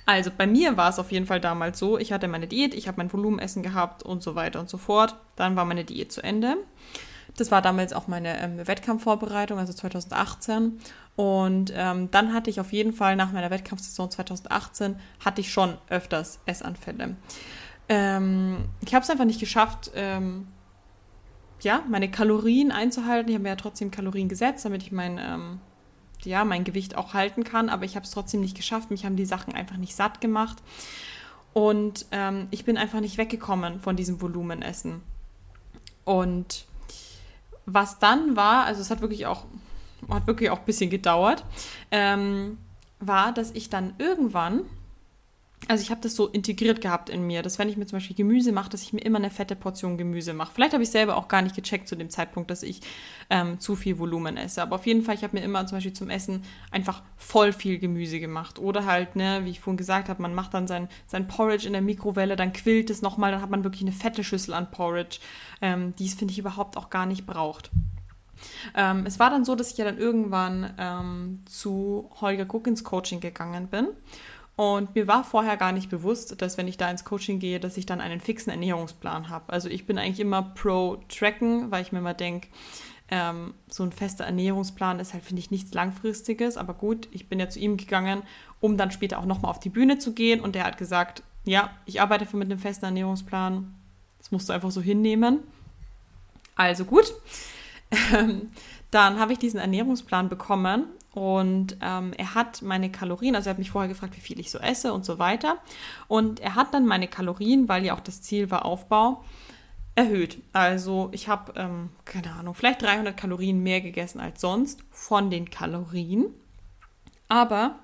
Also 0.08 0.30
bei 0.30 0.46
mir 0.46 0.76
war 0.76 0.88
es 0.88 1.00
auf 1.00 1.10
jeden 1.10 1.26
Fall 1.26 1.40
damals 1.40 1.80
so, 1.80 1.98
ich 1.98 2.12
hatte 2.12 2.28
meine 2.28 2.46
Diät, 2.46 2.74
ich 2.74 2.86
habe 2.86 2.98
mein 2.98 3.12
Volumenessen 3.12 3.64
gehabt 3.64 4.04
und 4.04 4.22
so 4.22 4.36
weiter 4.36 4.60
und 4.60 4.70
so 4.70 4.78
fort. 4.78 5.16
Dann 5.34 5.56
war 5.56 5.64
meine 5.64 5.84
Diät 5.84 6.12
zu 6.12 6.22
Ende. 6.22 6.58
Das 7.36 7.50
war 7.50 7.60
damals 7.60 7.92
auch 7.92 8.06
meine 8.06 8.40
ähm, 8.40 8.66
Wettkampfvorbereitung, 8.66 9.58
also 9.58 9.72
2018. 9.72 10.78
Und 11.16 11.72
ähm, 11.74 12.08
dann 12.12 12.32
hatte 12.32 12.50
ich 12.50 12.60
auf 12.60 12.72
jeden 12.72 12.92
Fall 12.92 13.16
nach 13.16 13.32
meiner 13.32 13.50
Wettkampfsaison 13.50 14.10
2018, 14.12 14.96
hatte 15.24 15.40
ich 15.40 15.52
schon 15.52 15.76
öfters 15.88 16.38
Essanfälle. 16.46 17.16
Ähm, 17.88 18.66
ich 18.84 18.94
habe 18.94 19.02
es 19.02 19.10
einfach 19.10 19.24
nicht 19.24 19.40
geschafft, 19.40 19.90
ähm, 19.96 20.46
ja, 21.62 21.82
meine 21.88 22.10
Kalorien 22.10 22.70
einzuhalten. 22.70 23.28
Ich 23.28 23.34
habe 23.34 23.42
mir 23.42 23.48
ja 23.50 23.56
trotzdem 23.56 23.90
Kalorien 23.90 24.28
gesetzt, 24.28 24.64
damit 24.64 24.84
ich 24.84 24.92
mein 24.92 25.18
ja, 26.26 26.44
mein 26.44 26.64
Gewicht 26.64 26.96
auch 26.96 27.14
halten 27.14 27.44
kann, 27.44 27.68
aber 27.68 27.84
ich 27.84 27.96
habe 27.96 28.04
es 28.04 28.10
trotzdem 28.10 28.40
nicht 28.40 28.56
geschafft. 28.56 28.90
Mich 28.90 29.04
haben 29.04 29.16
die 29.16 29.26
Sachen 29.26 29.54
einfach 29.54 29.76
nicht 29.76 29.96
satt 29.96 30.20
gemacht. 30.20 30.58
Und 31.52 32.06
ähm, 32.10 32.48
ich 32.50 32.64
bin 32.64 32.76
einfach 32.76 33.00
nicht 33.00 33.16
weggekommen 33.16 33.80
von 33.80 33.96
diesem 33.96 34.20
Volumenessen. 34.20 35.00
Und 36.04 36.66
was 37.64 37.98
dann 37.98 38.36
war, 38.36 38.64
also 38.64 38.80
es 38.80 38.90
hat 38.90 39.00
wirklich 39.00 39.26
auch, 39.26 39.44
hat 40.08 40.26
wirklich 40.26 40.50
auch 40.50 40.58
ein 40.58 40.64
bisschen 40.66 40.90
gedauert, 40.90 41.44
ähm, 41.90 42.58
war, 43.00 43.32
dass 43.32 43.50
ich 43.52 43.70
dann 43.70 43.94
irgendwann 43.98 44.60
also 45.68 45.82
ich 45.82 45.90
habe 45.90 46.00
das 46.00 46.14
so 46.14 46.28
integriert 46.28 46.80
gehabt 46.80 47.08
in 47.10 47.26
mir, 47.26 47.42
dass 47.42 47.58
wenn 47.58 47.68
ich 47.68 47.76
mir 47.76 47.86
zum 47.86 47.96
Beispiel 47.96 48.14
Gemüse 48.14 48.52
mache, 48.52 48.70
dass 48.70 48.82
ich 48.82 48.92
mir 48.92 49.00
immer 49.00 49.18
eine 49.18 49.30
fette 49.30 49.56
Portion 49.56 49.96
Gemüse 49.96 50.32
mache. 50.32 50.52
Vielleicht 50.54 50.74
habe 50.74 50.82
ich 50.84 50.90
selber 50.90 51.16
auch 51.16 51.26
gar 51.28 51.42
nicht 51.42 51.56
gecheckt 51.56 51.88
zu 51.88 51.96
dem 51.96 52.08
Zeitpunkt, 52.08 52.50
dass 52.50 52.62
ich 52.62 52.82
ähm, 53.30 53.58
zu 53.58 53.74
viel 53.74 53.98
Volumen 53.98 54.36
esse. 54.36 54.62
Aber 54.62 54.76
auf 54.76 54.86
jeden 54.86 55.02
Fall, 55.02 55.16
ich 55.16 55.24
habe 55.24 55.36
mir 55.36 55.42
immer 55.42 55.66
zum 55.66 55.78
Beispiel 55.78 55.94
zum 55.94 56.08
Essen 56.08 56.42
einfach 56.70 57.02
voll 57.16 57.52
viel 57.52 57.78
Gemüse 57.78 58.20
gemacht. 58.20 58.60
Oder 58.60 58.84
halt, 58.84 59.16
ne, 59.16 59.40
wie 59.44 59.50
ich 59.50 59.60
vorhin 59.60 59.78
gesagt 59.78 60.08
habe, 60.08 60.22
man 60.22 60.34
macht 60.34 60.54
dann 60.54 60.68
sein, 60.68 60.88
sein 61.06 61.26
Porridge 61.26 61.66
in 61.66 61.72
der 61.72 61.82
Mikrowelle, 61.82 62.36
dann 62.36 62.52
quillt 62.52 62.90
es 62.90 63.02
nochmal, 63.02 63.32
dann 63.32 63.42
hat 63.42 63.50
man 63.50 63.64
wirklich 63.64 63.82
eine 63.82 63.92
fette 63.92 64.22
Schüssel 64.22 64.54
an 64.54 64.70
Porridge, 64.70 65.18
ähm, 65.62 65.96
die 65.96 66.06
es, 66.06 66.14
finde 66.14 66.32
ich, 66.32 66.38
überhaupt 66.38 66.76
auch 66.76 66.90
gar 66.90 67.06
nicht 67.06 67.26
braucht. 67.26 67.70
Ähm, 68.74 69.04
es 69.06 69.18
war 69.18 69.30
dann 69.30 69.44
so, 69.44 69.54
dass 69.54 69.72
ich 69.72 69.78
ja 69.78 69.84
dann 69.84 69.98
irgendwann 69.98 70.74
ähm, 70.78 71.42
zu 71.46 72.10
Holger 72.20 72.44
Cook 72.44 72.66
ins 72.66 72.84
Coaching 72.84 73.20
gegangen 73.20 73.68
bin. 73.68 73.88
Und 74.56 74.94
mir 74.94 75.06
war 75.06 75.22
vorher 75.22 75.58
gar 75.58 75.72
nicht 75.72 75.90
bewusst, 75.90 76.40
dass 76.40 76.56
wenn 76.56 76.66
ich 76.66 76.78
da 76.78 76.90
ins 76.90 77.04
Coaching 77.04 77.38
gehe, 77.38 77.60
dass 77.60 77.76
ich 77.76 77.84
dann 77.84 78.00
einen 78.00 78.20
fixen 78.20 78.50
Ernährungsplan 78.50 79.28
habe. 79.28 79.52
Also 79.52 79.68
ich 79.68 79.86
bin 79.86 79.98
eigentlich 79.98 80.20
immer 80.20 80.42
pro 80.42 80.96
Tracken, 81.10 81.70
weil 81.70 81.82
ich 81.82 81.92
mir 81.92 81.98
immer 81.98 82.14
denke, 82.14 82.48
ähm, 83.10 83.52
so 83.68 83.82
ein 83.82 83.92
fester 83.92 84.24
Ernährungsplan 84.24 84.98
ist 84.98 85.12
halt, 85.12 85.24
finde 85.24 85.40
ich, 85.40 85.50
nichts 85.50 85.74
Langfristiges. 85.74 86.56
Aber 86.56 86.72
gut, 86.72 87.06
ich 87.12 87.28
bin 87.28 87.38
ja 87.38 87.50
zu 87.50 87.58
ihm 87.58 87.76
gegangen, 87.76 88.22
um 88.60 88.78
dann 88.78 88.90
später 88.90 89.18
auch 89.18 89.26
nochmal 89.26 89.50
auf 89.50 89.60
die 89.60 89.68
Bühne 89.68 89.98
zu 89.98 90.14
gehen. 90.14 90.40
Und 90.40 90.54
der 90.54 90.64
hat 90.64 90.78
gesagt, 90.78 91.22
ja, 91.44 91.70
ich 91.84 92.00
arbeite 92.00 92.24
mit 92.36 92.50
einem 92.50 92.58
festen 92.58 92.86
Ernährungsplan. 92.86 93.74
Das 94.18 94.30
musst 94.30 94.48
du 94.48 94.54
einfach 94.54 94.70
so 94.70 94.80
hinnehmen. 94.80 95.40
Also 96.56 96.84
gut. 96.84 97.12
Ähm, 98.12 98.50
dann 98.90 99.20
habe 99.20 99.32
ich 99.32 99.38
diesen 99.38 99.60
Ernährungsplan 99.60 100.28
bekommen 100.28 100.86
und 101.16 101.78
ähm, 101.80 102.12
er 102.18 102.34
hat 102.34 102.60
meine 102.60 102.92
Kalorien, 102.92 103.34
also 103.36 103.48
er 103.48 103.52
hat 103.52 103.58
mich 103.58 103.70
vorher 103.70 103.88
gefragt, 103.88 104.14
wie 104.18 104.20
viel 104.20 104.38
ich 104.38 104.50
so 104.50 104.58
esse 104.58 104.92
und 104.92 105.06
so 105.06 105.18
weiter. 105.18 105.56
Und 106.08 106.40
er 106.40 106.56
hat 106.56 106.74
dann 106.74 106.84
meine 106.84 107.08
Kalorien, 107.08 107.70
weil 107.70 107.86
ja 107.86 107.94
auch 107.94 108.00
das 108.00 108.20
Ziel 108.20 108.50
war 108.50 108.66
Aufbau, 108.66 109.24
erhöht. 109.94 110.36
Also 110.52 111.08
ich 111.12 111.26
habe, 111.26 111.54
ähm, 111.56 111.88
keine 112.04 112.32
Ahnung, 112.34 112.54
vielleicht 112.54 112.82
300 112.82 113.16
Kalorien 113.16 113.62
mehr 113.62 113.80
gegessen 113.80 114.20
als 114.20 114.42
sonst 114.42 114.84
von 114.90 115.30
den 115.30 115.48
Kalorien. 115.48 116.26
Aber 117.28 117.76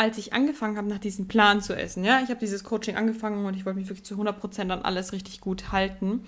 als 0.00 0.16
ich 0.16 0.32
angefangen 0.32 0.78
habe, 0.78 0.88
nach 0.88 0.98
diesem 0.98 1.28
Plan 1.28 1.60
zu 1.60 1.76
essen, 1.76 2.04
ja, 2.04 2.20
ich 2.22 2.30
habe 2.30 2.40
dieses 2.40 2.64
Coaching 2.64 2.96
angefangen 2.96 3.44
und 3.44 3.54
ich 3.54 3.66
wollte 3.66 3.78
mich 3.78 3.90
wirklich 3.90 4.06
zu 4.06 4.14
100% 4.14 4.70
an 4.70 4.80
alles 4.80 5.12
richtig 5.12 5.42
gut 5.42 5.72
halten, 5.72 6.22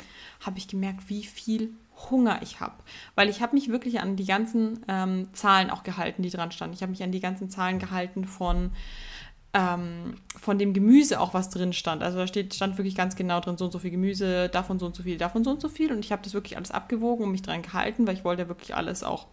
habe 0.44 0.58
ich 0.58 0.68
gemerkt, 0.68 1.08
wie 1.08 1.24
viel 1.24 1.70
Hunger 2.10 2.40
ich 2.42 2.60
habe. 2.60 2.74
Weil 3.14 3.30
ich 3.30 3.40
habe 3.40 3.54
mich 3.54 3.70
wirklich 3.70 4.00
an 4.00 4.14
die 4.16 4.26
ganzen 4.26 4.84
ähm, 4.88 5.28
Zahlen 5.32 5.70
auch 5.70 5.84
gehalten, 5.84 6.20
die 6.20 6.28
dran 6.28 6.52
standen. 6.52 6.74
Ich 6.74 6.82
habe 6.82 6.90
mich 6.90 7.02
an 7.02 7.12
die 7.12 7.20
ganzen 7.20 7.48
Zahlen 7.48 7.78
gehalten 7.78 8.26
von, 8.26 8.72
ähm, 9.54 10.16
von 10.38 10.58
dem 10.58 10.74
Gemüse 10.74 11.18
auch, 11.18 11.32
was 11.32 11.48
drin 11.48 11.72
stand. 11.72 12.02
Also 12.02 12.18
da 12.18 12.26
steht, 12.26 12.52
stand 12.52 12.76
wirklich 12.76 12.94
ganz 12.94 13.16
genau 13.16 13.40
drin, 13.40 13.56
so 13.56 13.64
und 13.64 13.70
so 13.70 13.78
viel 13.78 13.90
Gemüse, 13.90 14.50
davon 14.50 14.78
so 14.80 14.84
und 14.84 14.94
so 14.94 15.02
viel, 15.02 15.16
davon 15.16 15.44
so 15.44 15.50
und 15.50 15.62
so 15.62 15.70
viel. 15.70 15.90
Und 15.92 16.04
ich 16.04 16.12
habe 16.12 16.20
das 16.22 16.34
wirklich 16.34 16.58
alles 16.58 16.72
abgewogen 16.72 17.24
und 17.24 17.32
mich 17.32 17.40
dran 17.40 17.62
gehalten, 17.62 18.06
weil 18.06 18.16
ich 18.16 18.24
wollte 18.24 18.48
wirklich 18.48 18.74
alles 18.74 19.02
auch 19.02 19.28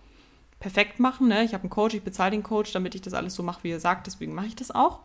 perfekt 0.59 0.99
machen. 0.99 1.27
Ne? 1.27 1.43
Ich 1.43 1.53
habe 1.53 1.63
einen 1.63 1.69
Coach, 1.69 1.95
ich 1.95 2.03
bezahle 2.03 2.31
den 2.31 2.43
Coach, 2.43 2.71
damit 2.73 2.95
ich 2.95 3.01
das 3.01 3.13
alles 3.13 3.35
so 3.35 3.43
mache, 3.43 3.63
wie 3.63 3.71
er 3.71 3.79
sagt. 3.79 4.07
Deswegen 4.07 4.33
mache 4.33 4.47
ich 4.47 4.55
das 4.55 4.71
auch. 4.71 4.99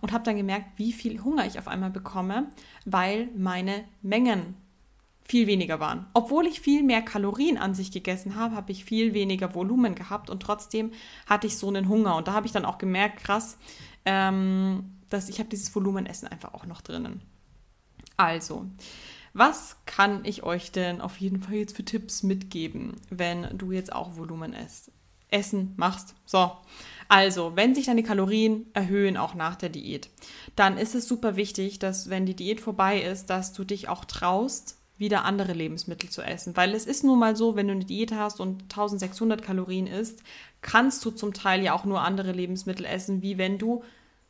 Und 0.00 0.12
habe 0.12 0.24
dann 0.24 0.36
gemerkt, 0.36 0.66
wie 0.76 0.92
viel 0.92 1.22
Hunger 1.22 1.46
ich 1.46 1.58
auf 1.58 1.68
einmal 1.68 1.90
bekomme, 1.90 2.48
weil 2.84 3.28
meine 3.36 3.84
Mengen 4.02 4.54
viel 5.24 5.46
weniger 5.46 5.78
waren. 5.78 6.06
Obwohl 6.12 6.46
ich 6.46 6.60
viel 6.60 6.82
mehr 6.82 7.02
Kalorien 7.02 7.56
an 7.56 7.74
sich 7.74 7.92
gegessen 7.92 8.34
habe, 8.34 8.56
habe 8.56 8.72
ich 8.72 8.84
viel 8.84 9.14
weniger 9.14 9.54
Volumen 9.54 9.94
gehabt 9.94 10.28
und 10.28 10.42
trotzdem 10.42 10.90
hatte 11.26 11.46
ich 11.46 11.56
so 11.56 11.68
einen 11.68 11.88
Hunger. 11.88 12.16
Und 12.16 12.26
da 12.28 12.32
habe 12.32 12.46
ich 12.46 12.52
dann 12.52 12.64
auch 12.64 12.78
gemerkt, 12.78 13.22
krass, 13.22 13.56
ähm, 14.04 14.96
dass 15.08 15.28
ich 15.28 15.38
habe 15.38 15.48
dieses 15.48 15.72
Volumenessen 15.74 16.26
einfach 16.28 16.54
auch 16.54 16.66
noch 16.66 16.80
drinnen. 16.80 17.22
Also, 18.16 18.66
was 19.32 19.76
kann 19.86 20.24
ich 20.24 20.42
euch 20.42 20.72
denn 20.72 21.00
auf 21.00 21.18
jeden 21.18 21.42
Fall 21.42 21.54
jetzt 21.54 21.76
für 21.76 21.84
Tipps 21.84 22.22
mitgeben, 22.22 22.96
wenn 23.10 23.46
du 23.56 23.72
jetzt 23.72 23.92
auch 23.92 24.16
Volumen 24.16 24.52
isst? 24.52 24.90
Essen 25.30 25.74
machst. 25.76 26.14
So. 26.26 26.52
Also, 27.08 27.56
wenn 27.56 27.74
sich 27.74 27.86
deine 27.86 28.02
Kalorien 28.02 28.66
erhöhen, 28.72 29.16
auch 29.16 29.34
nach 29.34 29.56
der 29.56 29.68
Diät, 29.68 30.10
dann 30.54 30.78
ist 30.78 30.94
es 30.94 31.08
super 31.08 31.36
wichtig, 31.36 31.78
dass, 31.78 32.10
wenn 32.10 32.26
die 32.26 32.36
Diät 32.36 32.60
vorbei 32.60 33.00
ist, 33.00 33.30
dass 33.30 33.52
du 33.52 33.64
dich 33.64 33.88
auch 33.88 34.04
traust, 34.04 34.76
wieder 34.96 35.24
andere 35.24 35.54
Lebensmittel 35.54 36.10
zu 36.10 36.22
essen. 36.22 36.56
Weil 36.56 36.74
es 36.74 36.84
ist 36.84 37.04
nun 37.04 37.18
mal 37.18 37.34
so, 37.34 37.56
wenn 37.56 37.66
du 37.66 37.72
eine 37.72 37.84
Diät 37.84 38.12
hast 38.12 38.38
und 38.38 38.64
1600 38.64 39.42
Kalorien 39.42 39.86
isst, 39.86 40.22
kannst 40.60 41.04
du 41.04 41.10
zum 41.10 41.32
Teil 41.32 41.62
ja 41.62 41.72
auch 41.74 41.84
nur 41.84 42.02
andere 42.02 42.32
Lebensmittel 42.32 42.84
essen, 42.84 43.22
wie 43.22 43.38
wenn 43.38 43.58
du 43.58 43.82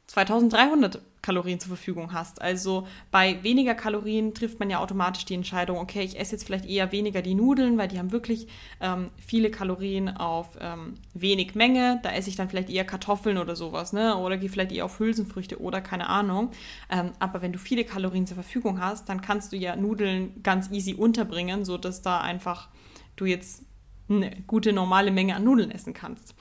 2300 0.06 1.02
Kalorien 1.22 1.60
zur 1.60 1.68
Verfügung 1.68 2.12
hast. 2.12 2.40
Also 2.40 2.86
bei 3.10 3.42
weniger 3.42 3.74
Kalorien 3.74 4.34
trifft 4.34 4.58
man 4.58 4.70
ja 4.70 4.78
automatisch 4.78 5.24
die 5.24 5.34
Entscheidung, 5.34 5.78
okay, 5.78 6.02
ich 6.02 6.18
esse 6.18 6.32
jetzt 6.32 6.44
vielleicht 6.44 6.64
eher 6.64 6.92
weniger 6.92 7.22
die 7.22 7.34
Nudeln, 7.34 7.76
weil 7.76 7.88
die 7.88 7.98
haben 7.98 8.12
wirklich 8.12 8.48
ähm, 8.80 9.10
viele 9.18 9.50
Kalorien 9.50 10.08
auf 10.08 10.56
ähm, 10.60 10.94
wenig 11.14 11.54
Menge. 11.54 12.00
Da 12.02 12.12
esse 12.12 12.30
ich 12.30 12.36
dann 12.36 12.48
vielleicht 12.48 12.70
eher 12.70 12.84
Kartoffeln 12.84 13.38
oder 13.38 13.56
sowas, 13.56 13.92
ne? 13.92 14.16
Oder 14.16 14.38
gehe 14.38 14.48
vielleicht 14.48 14.72
eher 14.72 14.86
auf 14.86 14.98
Hülsenfrüchte 14.98 15.60
oder 15.60 15.80
keine 15.80 16.08
Ahnung. 16.08 16.50
Ähm, 16.90 17.12
aber 17.18 17.42
wenn 17.42 17.52
du 17.52 17.58
viele 17.58 17.84
Kalorien 17.84 18.26
zur 18.26 18.36
Verfügung 18.36 18.80
hast, 18.80 19.08
dann 19.08 19.20
kannst 19.20 19.52
du 19.52 19.56
ja 19.56 19.76
Nudeln 19.76 20.42
ganz 20.42 20.70
easy 20.70 20.94
unterbringen, 20.94 21.64
sodass 21.64 22.02
da 22.02 22.20
einfach 22.20 22.68
du 23.16 23.26
jetzt 23.26 23.64
eine 24.08 24.42
gute 24.46 24.72
normale 24.72 25.10
Menge 25.10 25.36
an 25.36 25.44
Nudeln 25.44 25.70
essen 25.70 25.94
kannst. 25.94 26.34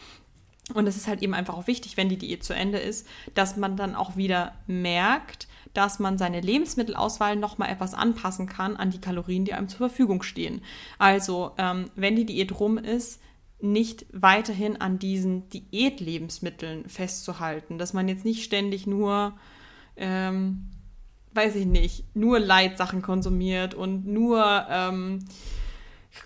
Und 0.74 0.88
es 0.88 0.98
ist 0.98 1.08
halt 1.08 1.22
eben 1.22 1.34
einfach 1.34 1.56
auch 1.56 1.68
wichtig, 1.68 1.98
wenn 1.98 2.10
die 2.10 2.18
Diät 2.18 2.44
zu 2.44 2.54
Ende 2.54 2.78
ist, 2.78 3.08
dass 3.34 3.58
man 3.58 3.76
dann 3.76 3.96
auch 3.96 4.16
wieder 4.16 4.54
merkt, 4.68 5.48
dass 5.74 6.00
man 6.00 6.18
seine 6.18 6.42
Lebensmittelauswahl 6.42 7.36
nochmal 7.36 7.70
etwas 7.70 7.94
anpassen 7.94 8.48
kann 8.48 8.76
an 8.76 8.92
die 8.92 9.02
Kalorien, 9.02 9.46
die 9.46 9.54
einem 9.54 9.68
zur 9.68 9.78
Verfügung 9.78 10.24
stehen. 10.24 10.62
Also, 10.98 11.52
ähm, 11.58 11.90
wenn 11.96 12.16
die 12.16 12.26
Diät 12.26 12.60
rum 12.60 12.78
ist, 12.78 13.22
nicht 13.62 14.06
weiterhin 14.14 14.80
an 14.80 15.00
diesen 15.00 15.50
Diätlebensmitteln 15.50 16.88
festzuhalten, 16.88 17.78
dass 17.78 17.94
man 17.94 18.08
jetzt 18.08 18.26
nicht 18.26 18.44
ständig 18.44 18.88
nur, 18.88 19.34
ähm, 19.98 20.70
weiß 21.34 21.56
ich 21.56 21.66
nicht, 21.66 22.16
nur 22.16 22.40
Leitsachen 22.40 23.02
konsumiert 23.02 23.74
und 23.74 24.08
nur 24.08 24.66
ähm, 24.70 25.26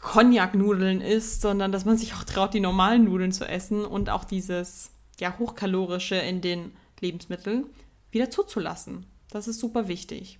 Cognac-Nudeln 0.01 1.01
isst, 1.01 1.41
sondern 1.41 1.71
dass 1.71 1.85
man 1.85 1.97
sich 1.97 2.13
auch 2.13 2.23
traut, 2.23 2.53
die 2.53 2.59
normalen 2.59 3.05
Nudeln 3.05 3.31
zu 3.31 3.47
essen 3.47 3.85
und 3.85 4.09
auch 4.09 4.23
dieses 4.23 4.91
ja, 5.19 5.37
hochkalorische 5.37 6.15
in 6.15 6.41
den 6.41 6.71
Lebensmitteln 6.99 7.65
wieder 8.11 8.29
zuzulassen. 8.29 9.05
Das 9.29 9.47
ist 9.47 9.59
super 9.59 9.87
wichtig. 9.87 10.39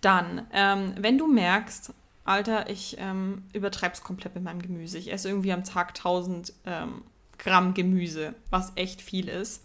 Dann, 0.00 0.46
ähm, 0.52 0.94
wenn 0.98 1.18
du 1.18 1.26
merkst, 1.26 1.92
Alter, 2.24 2.70
ich 2.70 2.96
ähm, 2.98 3.44
übertreibe 3.52 3.94
es 3.94 4.02
komplett 4.02 4.34
mit 4.34 4.44
meinem 4.44 4.62
Gemüse. 4.62 4.98
Ich 4.98 5.12
esse 5.12 5.28
irgendwie 5.28 5.52
am 5.52 5.64
Tag 5.64 5.88
1000 5.90 6.52
ähm, 6.66 7.02
Gramm 7.38 7.74
Gemüse, 7.74 8.34
was 8.50 8.72
echt 8.76 9.02
viel 9.02 9.28
ist 9.28 9.62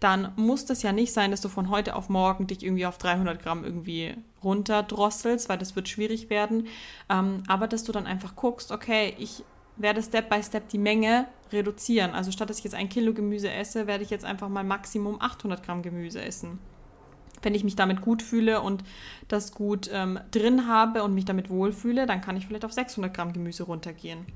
dann 0.00 0.32
muss 0.36 0.66
das 0.66 0.82
ja 0.82 0.92
nicht 0.92 1.12
sein, 1.12 1.30
dass 1.30 1.40
du 1.40 1.48
von 1.48 1.70
heute 1.70 1.96
auf 1.96 2.08
morgen 2.08 2.46
dich 2.46 2.62
irgendwie 2.62 2.86
auf 2.86 2.98
300 2.98 3.40
Gramm 3.40 3.64
irgendwie 3.64 4.14
runterdrosselst, 4.42 5.48
weil 5.48 5.58
das 5.58 5.76
wird 5.76 5.88
schwierig 5.88 6.30
werden. 6.30 6.66
Ähm, 7.08 7.42
aber 7.46 7.68
dass 7.68 7.84
du 7.84 7.92
dann 7.92 8.06
einfach 8.06 8.36
guckst, 8.36 8.72
okay, 8.72 9.14
ich 9.18 9.44
werde 9.76 10.02
Step 10.02 10.28
by 10.28 10.42
Step 10.42 10.68
die 10.68 10.78
Menge 10.78 11.26
reduzieren. 11.52 12.12
Also 12.12 12.30
statt 12.30 12.50
dass 12.50 12.58
ich 12.58 12.64
jetzt 12.64 12.74
ein 12.74 12.88
Kilo 12.88 13.12
Gemüse 13.12 13.50
esse, 13.50 13.86
werde 13.86 14.04
ich 14.04 14.10
jetzt 14.10 14.24
einfach 14.24 14.48
mal 14.48 14.64
Maximum 14.64 15.20
800 15.20 15.62
Gramm 15.64 15.82
Gemüse 15.82 16.22
essen. 16.22 16.58
Wenn 17.42 17.54
ich 17.54 17.64
mich 17.64 17.76
damit 17.76 18.00
gut 18.00 18.22
fühle 18.22 18.62
und 18.62 18.84
das 19.28 19.52
gut 19.52 19.90
ähm, 19.92 20.18
drin 20.30 20.66
habe 20.68 21.02
und 21.02 21.14
mich 21.14 21.24
damit 21.24 21.50
wohlfühle, 21.50 22.06
dann 22.06 22.20
kann 22.20 22.36
ich 22.36 22.46
vielleicht 22.46 22.64
auf 22.64 22.72
600 22.72 23.12
Gramm 23.12 23.32
Gemüse 23.32 23.64
runtergehen 23.64 24.26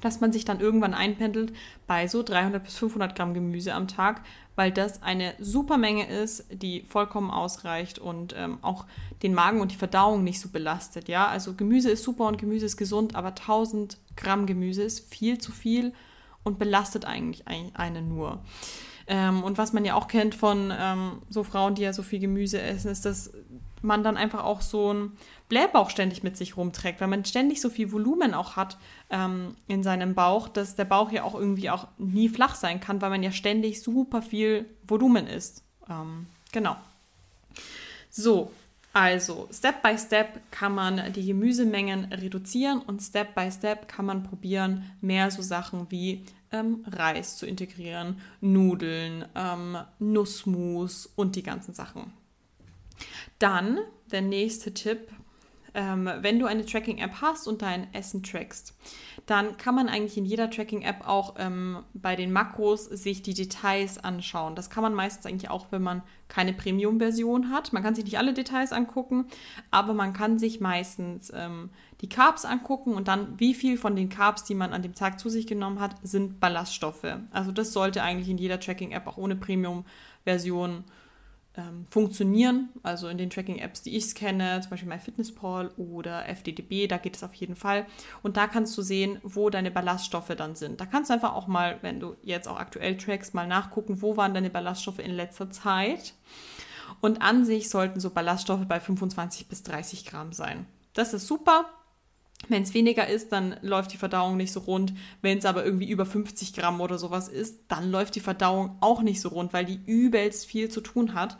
dass 0.00 0.20
man 0.20 0.32
sich 0.32 0.44
dann 0.44 0.60
irgendwann 0.60 0.94
einpendelt 0.94 1.52
bei 1.86 2.08
so 2.08 2.22
300 2.22 2.62
bis 2.62 2.76
500 2.76 3.14
Gramm 3.14 3.34
Gemüse 3.34 3.74
am 3.74 3.88
Tag, 3.88 4.22
weil 4.56 4.72
das 4.72 5.02
eine 5.02 5.34
super 5.38 5.78
Menge 5.78 6.06
ist, 6.06 6.46
die 6.52 6.82
vollkommen 6.82 7.30
ausreicht 7.30 7.98
und 7.98 8.34
ähm, 8.36 8.58
auch 8.62 8.86
den 9.22 9.34
Magen 9.34 9.60
und 9.60 9.72
die 9.72 9.76
Verdauung 9.76 10.24
nicht 10.24 10.40
so 10.40 10.48
belastet. 10.48 11.08
Ja, 11.08 11.26
also 11.26 11.54
Gemüse 11.54 11.90
ist 11.90 12.02
super 12.02 12.26
und 12.26 12.38
Gemüse 12.38 12.66
ist 12.66 12.76
gesund, 12.76 13.14
aber 13.14 13.28
1000 13.28 13.98
Gramm 14.16 14.46
Gemüse 14.46 14.82
ist 14.82 15.12
viel 15.12 15.38
zu 15.38 15.52
viel 15.52 15.92
und 16.42 16.58
belastet 16.58 17.04
eigentlich 17.04 17.46
einen 17.48 18.08
nur. 18.08 18.42
Ähm, 19.06 19.42
und 19.42 19.58
was 19.58 19.72
man 19.72 19.84
ja 19.84 19.94
auch 19.94 20.06
kennt 20.06 20.36
von 20.36 20.72
ähm, 20.72 21.22
so 21.28 21.42
Frauen, 21.42 21.74
die 21.74 21.82
ja 21.82 21.92
so 21.92 22.02
viel 22.02 22.20
Gemüse 22.20 22.60
essen, 22.60 22.90
ist, 22.90 23.04
dass 23.04 23.32
man 23.82 24.02
dann 24.02 24.16
einfach 24.16 24.44
auch 24.44 24.60
so 24.60 24.92
ein 24.92 25.12
Blähbauch 25.48 25.90
ständig 25.90 26.22
mit 26.22 26.36
sich 26.36 26.56
rumträgt, 26.56 27.00
weil 27.00 27.08
man 27.08 27.24
ständig 27.24 27.60
so 27.60 27.70
viel 27.70 27.92
Volumen 27.92 28.34
auch 28.34 28.56
hat 28.56 28.78
ähm, 29.10 29.56
in 29.66 29.82
seinem 29.82 30.14
Bauch, 30.14 30.48
dass 30.48 30.76
der 30.76 30.84
Bauch 30.84 31.10
ja 31.10 31.24
auch 31.24 31.34
irgendwie 31.34 31.70
auch 31.70 31.88
nie 31.98 32.28
flach 32.28 32.54
sein 32.54 32.80
kann, 32.80 33.02
weil 33.02 33.10
man 33.10 33.22
ja 33.22 33.32
ständig 33.32 33.82
super 33.82 34.22
viel 34.22 34.66
Volumen 34.86 35.26
isst. 35.26 35.64
Ähm, 35.88 36.26
genau. 36.52 36.76
So, 38.10 38.50
also 38.92 39.48
Step 39.52 39.82
by 39.82 39.96
Step 39.96 40.40
kann 40.50 40.74
man 40.74 41.12
die 41.12 41.26
Gemüsemengen 41.26 42.06
reduzieren 42.12 42.80
und 42.80 43.00
Step 43.00 43.34
by 43.34 43.50
Step 43.50 43.86
kann 43.88 44.04
man 44.04 44.24
probieren, 44.24 44.90
mehr 45.00 45.30
so 45.30 45.42
Sachen 45.42 45.90
wie 45.90 46.24
ähm, 46.52 46.84
Reis 46.86 47.36
zu 47.36 47.46
integrieren, 47.46 48.20
Nudeln, 48.40 49.24
ähm, 49.34 49.78
Nussmus 50.00 51.06
und 51.06 51.36
die 51.36 51.42
ganzen 51.42 51.72
Sachen. 51.72 52.12
Dann 53.38 53.78
der 54.10 54.22
nächste 54.22 54.74
Tipp. 54.74 55.08
Ähm, 55.72 56.10
wenn 56.20 56.40
du 56.40 56.46
eine 56.46 56.66
Tracking-App 56.66 57.20
hast 57.20 57.46
und 57.46 57.62
dein 57.62 57.94
Essen 57.94 58.24
trackst, 58.24 58.74
dann 59.26 59.56
kann 59.56 59.76
man 59.76 59.88
eigentlich 59.88 60.16
in 60.16 60.24
jeder 60.24 60.50
Tracking-App 60.50 61.06
auch 61.06 61.36
ähm, 61.38 61.84
bei 61.94 62.16
den 62.16 62.32
Makros 62.32 62.86
sich 62.86 63.22
die 63.22 63.34
Details 63.34 64.02
anschauen. 64.02 64.56
Das 64.56 64.70
kann 64.70 64.82
man 64.82 64.94
meistens 64.94 65.26
eigentlich 65.26 65.48
auch, 65.48 65.66
wenn 65.70 65.82
man 65.82 66.02
keine 66.26 66.52
Premium-Version 66.52 67.50
hat. 67.50 67.72
Man 67.72 67.84
kann 67.84 67.94
sich 67.94 68.04
nicht 68.04 68.18
alle 68.18 68.34
Details 68.34 68.72
angucken, 68.72 69.26
aber 69.70 69.94
man 69.94 70.12
kann 70.12 70.40
sich 70.40 70.60
meistens 70.60 71.32
ähm, 71.34 71.70
die 72.00 72.08
Carbs 72.08 72.44
angucken 72.44 72.94
und 72.94 73.06
dann, 73.06 73.38
wie 73.38 73.54
viel 73.54 73.78
von 73.78 73.94
den 73.94 74.08
Carbs, 74.08 74.42
die 74.44 74.54
man 74.54 74.72
an 74.72 74.82
dem 74.82 74.94
Tag 74.94 75.20
zu 75.20 75.28
sich 75.28 75.46
genommen 75.46 75.78
hat, 75.78 75.94
sind 76.02 76.40
Ballaststoffe. 76.40 77.06
Also 77.30 77.52
das 77.52 77.72
sollte 77.72 78.02
eigentlich 78.02 78.28
in 78.28 78.38
jeder 78.38 78.58
Tracking-App 78.58 79.06
auch 79.06 79.18
ohne 79.18 79.36
Premium-Version 79.36 80.84
ähm, 81.60 81.86
funktionieren. 81.90 82.70
Also 82.82 83.08
in 83.08 83.18
den 83.18 83.30
Tracking-Apps, 83.30 83.82
die 83.82 83.96
ich 83.96 84.14
kenne, 84.14 84.60
zum 84.60 84.70
Beispiel 84.70 84.88
MyFitnessPal 84.88 85.70
oder 85.76 86.28
FDDB, 86.28 86.86
da 86.86 86.96
geht 86.96 87.16
es 87.16 87.22
auf 87.22 87.34
jeden 87.34 87.56
Fall. 87.56 87.86
Und 88.22 88.36
da 88.36 88.46
kannst 88.46 88.76
du 88.78 88.82
sehen, 88.82 89.18
wo 89.22 89.50
deine 89.50 89.70
Ballaststoffe 89.70 90.34
dann 90.36 90.54
sind. 90.54 90.80
Da 90.80 90.86
kannst 90.86 91.10
du 91.10 91.14
einfach 91.14 91.34
auch 91.34 91.46
mal, 91.46 91.78
wenn 91.82 92.00
du 92.00 92.16
jetzt 92.22 92.48
auch 92.48 92.58
aktuell 92.58 92.96
trackst, 92.96 93.34
mal 93.34 93.46
nachgucken, 93.46 94.02
wo 94.02 94.16
waren 94.16 94.34
deine 94.34 94.50
Ballaststoffe 94.50 95.00
in 95.00 95.12
letzter 95.12 95.50
Zeit. 95.50 96.14
Und 97.00 97.22
an 97.22 97.44
sich 97.44 97.68
sollten 97.68 98.00
so 98.00 98.10
Ballaststoffe 98.10 98.66
bei 98.66 98.80
25 98.80 99.48
bis 99.48 99.62
30 99.62 100.06
Gramm 100.06 100.32
sein. 100.32 100.66
Das 100.94 101.14
ist 101.14 101.26
super. 101.26 101.66
Wenn 102.48 102.62
es 102.62 102.74
weniger 102.74 103.06
ist, 103.06 103.32
dann 103.32 103.56
läuft 103.62 103.92
die 103.92 103.96
Verdauung 103.96 104.36
nicht 104.36 104.52
so 104.52 104.60
rund. 104.60 104.92
Wenn 105.22 105.38
es 105.38 105.44
aber 105.44 105.64
irgendwie 105.64 105.88
über 105.88 106.06
50 106.06 106.54
Gramm 106.54 106.80
oder 106.80 106.98
sowas 106.98 107.28
ist, 107.28 107.60
dann 107.68 107.90
läuft 107.90 108.14
die 108.16 108.20
Verdauung 108.20 108.76
auch 108.80 109.02
nicht 109.02 109.20
so 109.20 109.28
rund, 109.28 109.52
weil 109.52 109.64
die 109.64 109.80
übelst 109.86 110.46
viel 110.46 110.68
zu 110.68 110.80
tun 110.80 111.14
hat. 111.14 111.36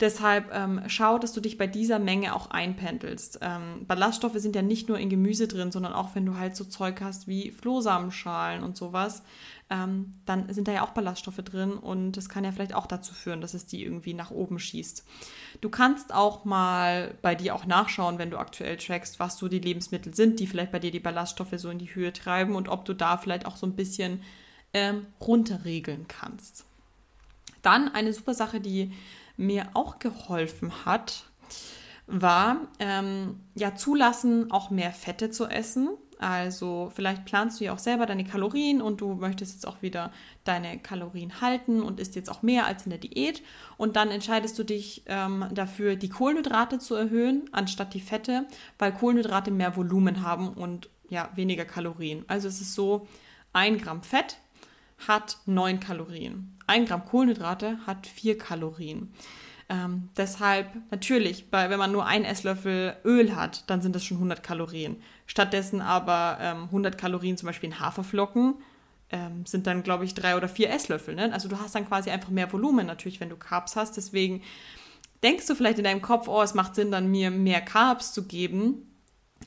Deshalb 0.00 0.54
ähm, 0.54 0.82
schau, 0.86 1.18
dass 1.18 1.32
du 1.32 1.40
dich 1.40 1.58
bei 1.58 1.66
dieser 1.66 1.98
Menge 1.98 2.34
auch 2.36 2.50
einpendelst. 2.50 3.40
Ähm, 3.42 3.84
Ballaststoffe 3.86 4.36
sind 4.36 4.54
ja 4.54 4.62
nicht 4.62 4.88
nur 4.88 4.96
in 4.98 5.10
Gemüse 5.10 5.48
drin, 5.48 5.72
sondern 5.72 5.92
auch 5.92 6.14
wenn 6.14 6.24
du 6.24 6.36
halt 6.36 6.54
so 6.54 6.64
Zeug 6.64 7.00
hast 7.00 7.26
wie 7.26 7.50
Flohsamenschalen 7.50 8.62
und 8.62 8.76
sowas, 8.76 9.24
ähm, 9.70 10.12
dann 10.24 10.52
sind 10.52 10.68
da 10.68 10.72
ja 10.72 10.82
auch 10.84 10.90
Ballaststoffe 10.90 11.38
drin 11.38 11.72
und 11.72 12.12
das 12.12 12.28
kann 12.28 12.44
ja 12.44 12.52
vielleicht 12.52 12.74
auch 12.74 12.86
dazu 12.86 13.12
führen, 13.12 13.40
dass 13.40 13.54
es 13.54 13.66
die 13.66 13.82
irgendwie 13.82 14.14
nach 14.14 14.30
oben 14.30 14.60
schießt. 14.60 15.04
Du 15.60 15.68
kannst 15.68 16.14
auch 16.14 16.44
mal 16.44 17.14
bei 17.20 17.34
dir 17.34 17.56
auch 17.56 17.66
nachschauen, 17.66 18.18
wenn 18.18 18.30
du 18.30 18.38
aktuell 18.38 18.76
trackst, 18.76 19.18
was 19.18 19.36
so 19.36 19.48
die 19.48 19.58
Lebensmittel 19.58 20.14
sind, 20.14 20.38
die 20.38 20.46
vielleicht 20.46 20.70
bei 20.70 20.78
dir 20.78 20.92
die 20.92 21.00
Ballaststoffe 21.00 21.54
so 21.56 21.70
in 21.70 21.78
die 21.78 21.92
Höhe 21.92 22.12
treiben 22.12 22.54
und 22.54 22.68
ob 22.68 22.84
du 22.84 22.94
da 22.94 23.16
vielleicht 23.16 23.46
auch 23.46 23.56
so 23.56 23.66
ein 23.66 23.74
bisschen 23.74 24.22
ähm, 24.72 25.06
runterregeln 25.20 26.06
kannst. 26.06 26.64
Dann 27.62 27.88
eine 27.92 28.12
super 28.12 28.34
Sache, 28.34 28.60
die 28.60 28.92
mir 29.38 29.68
auch 29.72 29.98
geholfen 29.98 30.84
hat, 30.84 31.24
war 32.06 32.68
ähm, 32.78 33.40
ja 33.54 33.74
zulassen, 33.74 34.50
auch 34.50 34.70
mehr 34.70 34.92
Fette 34.92 35.30
zu 35.30 35.46
essen. 35.46 35.88
Also 36.18 36.90
vielleicht 36.92 37.24
planst 37.26 37.60
du 37.60 37.64
ja 37.64 37.72
auch 37.72 37.78
selber 37.78 38.04
deine 38.04 38.24
Kalorien 38.24 38.82
und 38.82 39.00
du 39.00 39.14
möchtest 39.14 39.54
jetzt 39.54 39.68
auch 39.68 39.82
wieder 39.82 40.10
deine 40.42 40.78
Kalorien 40.78 41.40
halten 41.40 41.80
und 41.80 42.00
isst 42.00 42.16
jetzt 42.16 42.28
auch 42.28 42.42
mehr 42.42 42.66
als 42.66 42.84
in 42.84 42.90
der 42.90 42.98
Diät. 42.98 43.42
Und 43.76 43.94
dann 43.94 44.10
entscheidest 44.10 44.58
du 44.58 44.64
dich 44.64 45.04
ähm, 45.06 45.46
dafür, 45.52 45.94
die 45.94 46.08
Kohlenhydrate 46.08 46.80
zu 46.80 46.96
erhöhen, 46.96 47.48
anstatt 47.52 47.94
die 47.94 48.00
Fette, 48.00 48.46
weil 48.78 48.92
Kohlenhydrate 48.92 49.52
mehr 49.52 49.76
Volumen 49.76 50.22
haben 50.22 50.48
und 50.48 50.88
ja, 51.08 51.30
weniger 51.36 51.64
Kalorien. 51.64 52.24
Also 52.26 52.48
es 52.48 52.60
ist 52.60 52.74
so, 52.74 53.06
ein 53.52 53.78
Gramm 53.78 54.02
Fett 54.02 54.38
hat 55.06 55.38
9 55.46 55.80
Kalorien. 55.80 56.56
Ein 56.66 56.86
Gramm 56.86 57.04
Kohlenhydrate 57.04 57.78
hat 57.86 58.06
4 58.06 58.38
Kalorien. 58.38 59.12
Ähm, 59.70 60.08
deshalb 60.16 60.68
natürlich, 60.90 61.50
bei, 61.50 61.68
wenn 61.68 61.78
man 61.78 61.92
nur 61.92 62.06
einen 62.06 62.24
Esslöffel 62.24 62.96
Öl 63.04 63.36
hat, 63.36 63.68
dann 63.68 63.82
sind 63.82 63.94
das 63.94 64.04
schon 64.04 64.16
100 64.16 64.42
Kalorien. 64.42 64.96
Stattdessen 65.26 65.82
aber 65.82 66.38
ähm, 66.40 66.64
100 66.64 66.96
Kalorien 66.96 67.36
zum 67.36 67.48
Beispiel 67.48 67.70
in 67.70 67.80
Haferflocken 67.80 68.54
ähm, 69.10 69.44
sind 69.44 69.66
dann, 69.66 69.82
glaube 69.82 70.04
ich, 70.04 70.14
drei 70.14 70.36
oder 70.36 70.48
vier 70.48 70.70
Esslöffel. 70.70 71.14
Ne? 71.14 71.32
Also 71.32 71.48
du 71.48 71.58
hast 71.58 71.74
dann 71.74 71.86
quasi 71.86 72.10
einfach 72.10 72.30
mehr 72.30 72.50
Volumen 72.52 72.86
natürlich, 72.86 73.20
wenn 73.20 73.28
du 73.28 73.36
Carbs 73.36 73.76
hast. 73.76 73.96
Deswegen 73.96 74.42
denkst 75.22 75.46
du 75.46 75.54
vielleicht 75.54 75.78
in 75.78 75.84
deinem 75.84 76.02
Kopf, 76.02 76.28
oh, 76.28 76.42
es 76.42 76.54
macht 76.54 76.74
Sinn, 76.74 76.90
dann 76.90 77.10
mir 77.10 77.30
mehr 77.30 77.60
Carbs 77.60 78.12
zu 78.12 78.26
geben. 78.26 78.86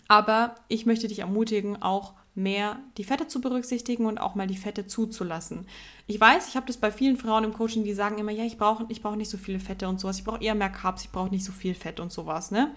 Aber 0.08 0.56
ich 0.68 0.86
möchte 0.86 1.08
dich 1.08 1.20
ermutigen, 1.20 1.82
auch 1.82 2.14
mehr 2.34 2.80
die 2.98 3.04
Fette 3.04 3.28
zu 3.28 3.42
berücksichtigen 3.42 4.06
und 4.06 4.18
auch 4.18 4.36
mal 4.36 4.48
die 4.48 4.58
Fette 4.58 4.88
zuzulassen. 4.88 5.68
Ich 6.08 6.20
weiß, 6.20 6.48
ich 6.48 6.56
habe 6.56 6.66
das 6.66 6.78
bei 6.78 6.92
vielen 6.92 7.18
Frauen 7.18 7.44
im 7.44 7.54
Coaching, 7.54 7.84
die 7.84 7.94
sagen 7.94 8.18
immer, 8.18 8.32
ja, 8.32 8.46
ich 8.46 8.58
brauche 8.58 8.86
ich 8.90 9.02
brauch 9.02 9.16
nicht 9.16 9.30
so 9.30 9.38
viele 9.38 9.60
Fette 9.60 9.90
und 9.90 10.00
sowas, 10.00 10.18
ich 10.18 10.24
brauche 10.24 10.42
eher 10.42 10.56
mehr 10.56 10.70
Carbs, 10.70 11.04
ich 11.04 11.12
brauche 11.12 11.30
nicht 11.30 11.44
so 11.44 11.52
viel 11.52 11.74
Fett 11.74 12.00
und 12.00 12.12
sowas, 12.12 12.52
ne? 12.52 12.74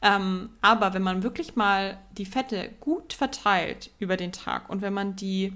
Ähm, 0.00 0.50
aber 0.60 0.94
wenn 0.94 1.02
man 1.02 1.22
wirklich 1.22 1.56
mal 1.56 1.98
die 2.12 2.26
Fette 2.26 2.70
gut 2.80 3.12
verteilt 3.12 3.90
über 3.98 4.16
den 4.16 4.32
Tag 4.32 4.70
und 4.70 4.80
wenn 4.80 4.94
man 4.94 5.16
die 5.16 5.52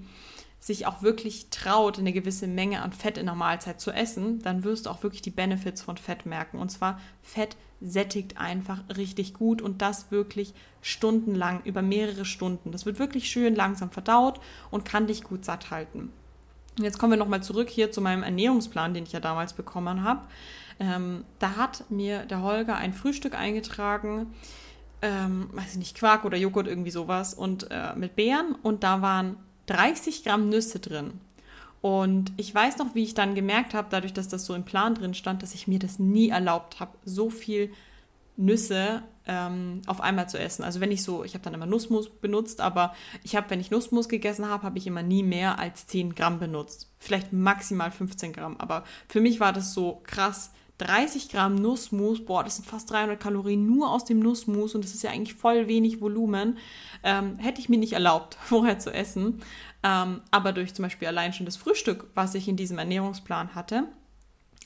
sich 0.63 0.87
auch 0.87 1.03
wirklich 1.03 1.51
traut, 1.51 1.99
eine 1.99 2.13
gewisse 2.13 2.47
Menge 2.47 2.83
an 2.83 2.93
Fett 2.93 3.19
in 3.19 3.27
der 3.27 3.35
Mahlzeit 3.35 3.81
zu 3.81 3.91
essen, 3.91 4.41
dann 4.43 4.63
wirst 4.63 4.87
du 4.87 4.91
auch 4.91 5.03
wirklich 5.03 5.21
die 5.21 5.31
Benefits 5.31 5.83
von 5.83 5.97
Fett 5.97 6.25
merken. 6.25 6.61
Und 6.61 6.71
zwar 6.71 7.01
Fett 7.21 7.57
sättigt 7.81 8.39
einfach 8.39 8.79
richtig 8.97 9.35
gut 9.35 9.61
und 9.61 9.83
das 9.83 10.13
wirklich 10.13 10.55
stundenlang, 10.81 11.63
über 11.65 11.83
mehrere 11.83 12.25
Stunden. 12.25 12.71
Das 12.71 12.87
wird 12.87 13.01
wirklich 13.01 13.29
schön 13.29 13.57
langsam 13.57 13.91
verdaut 13.91 14.39
und 14.71 14.85
kann 14.85 15.09
dich 15.09 15.25
gut 15.25 15.45
satt 15.45 15.73
halten. 15.73 16.13
Und 16.79 16.85
jetzt 16.85 17.01
kommen 17.01 17.15
wir 17.15 17.19
nochmal 17.19 17.43
zurück 17.43 17.69
hier 17.69 17.91
zu 17.91 18.01
meinem 18.01 18.23
Ernährungsplan, 18.23 18.95
den 18.95 19.03
ich 19.03 19.13
ja 19.13 19.21
damals 19.21 19.55
bekommen 19.55 20.05
habe. 20.05 20.21
Ähm, 20.79 21.25
da 21.41 21.57
hat 21.57 21.91
mir 21.91 22.25
der 22.25 22.41
Holger 22.41 22.77
ein 22.77 22.95
Frühstück 22.95 23.35
eingetragen, 23.35 24.33
ähm, 25.03 25.51
weiß 25.51 25.73
ich 25.73 25.79
nicht, 25.79 25.97
Quark 25.97 26.25
oder 26.25 26.37
Joghurt, 26.37 26.69
irgendwie 26.69 26.93
sowas, 26.93 27.35
und 27.35 27.69
äh, 27.73 27.97
mit 27.97 28.15
Beeren. 28.15 28.55
Und 28.63 28.85
da 28.85 29.03
waren 29.03 29.37
30 29.67 30.25
Gramm 30.25 30.49
Nüsse 30.49 30.79
drin. 30.79 31.21
Und 31.81 32.33
ich 32.37 32.55
weiß 32.55 32.79
noch, 32.79 32.95
wie 32.95 33.03
ich 33.03 33.15
dann 33.15 33.35
gemerkt 33.35 33.75
habe, 33.75 33.89
dadurch, 33.91 34.13
dass 34.13 34.29
das 34.29 34.47
so 34.47 34.55
im 34.55 34.65
Plan 34.65 34.95
drin 34.95 35.15
stand, 35.15 35.43
dass 35.43 35.55
ich 35.55 35.67
mir 35.67 35.81
das 35.81 35.99
nie 35.99 36.29
erlaubt 36.29 36.79
habe, 36.79 36.93
so 37.05 37.29
viel 37.29 37.73
Nüsse 38.37 39.03
ähm, 39.27 39.83
auf 39.87 40.01
einmal 40.01 40.29
zu 40.29 40.39
essen. 40.39 40.63
Also 40.63 40.81
wenn 40.81 40.91
ich 40.91 41.03
so, 41.03 41.25
ich 41.25 41.35
habe 41.35 41.45
dann 41.45 41.55
immer 41.55 41.67
Nussmus 41.67 42.09
benutzt, 42.09 42.61
aber 42.61 42.95
ich 43.23 43.37
habe, 43.37 43.51
wenn 43.51 43.61
ich 43.61 43.71
Nussmus 43.71 44.09
gegessen 44.09 44.49
habe, 44.49 44.63
habe 44.63 44.79
ich 44.79 44.87
immer 44.87 45.03
nie 45.03 45.23
mehr 45.23 45.59
als 45.59 45.87
10 45.87 46.15
Gramm 46.15 46.39
benutzt. 46.39 46.91
Vielleicht 46.99 47.33
maximal 47.33 47.91
15 47.91 48.33
Gramm. 48.33 48.57
Aber 48.59 48.85
für 49.09 49.21
mich 49.21 49.41
war 49.41 49.53
das 49.53 49.75
so 49.75 50.03
krass. 50.05 50.53
30 50.83 51.29
Gramm 51.29 51.55
Nussmus, 51.55 52.25
boah, 52.25 52.45
das 52.45 52.57
sind 52.57 52.67
fast 52.67 52.91
300 52.91 53.19
Kalorien 53.21 53.67
nur 53.67 53.91
aus 53.91 54.05
dem 54.05 54.19
Nussmus 54.19 54.75
und 54.75 54.85
das 54.85 54.95
ist 54.95 55.03
ja 55.03 55.11
eigentlich 55.11 55.35
voll 55.35 55.69
wenig 55.69 56.01
Volumen. 56.01 56.59
Ähm, 57.03 57.39
hätte 57.39 57.61
ich 57.61 57.69
mir 57.69 57.79
nicht 57.79 57.93
erlaubt, 57.93 58.37
vorher 58.45 58.79
zu 58.79 58.93
essen. 58.93 59.43
Ähm, 59.83 60.23
aber 60.31 60.53
durch 60.53 60.75
zum 60.75 60.85
Beispiel 60.85 61.09
allein 61.09 61.33
schon 61.33 61.47
das 61.47 61.57
Frühstück, 61.57 62.07
was 62.15 62.35
ich 62.35 62.49
in 62.49 62.57
diesem 62.57 62.79
Ernährungsplan 62.79 63.55
hatte, 63.55 63.85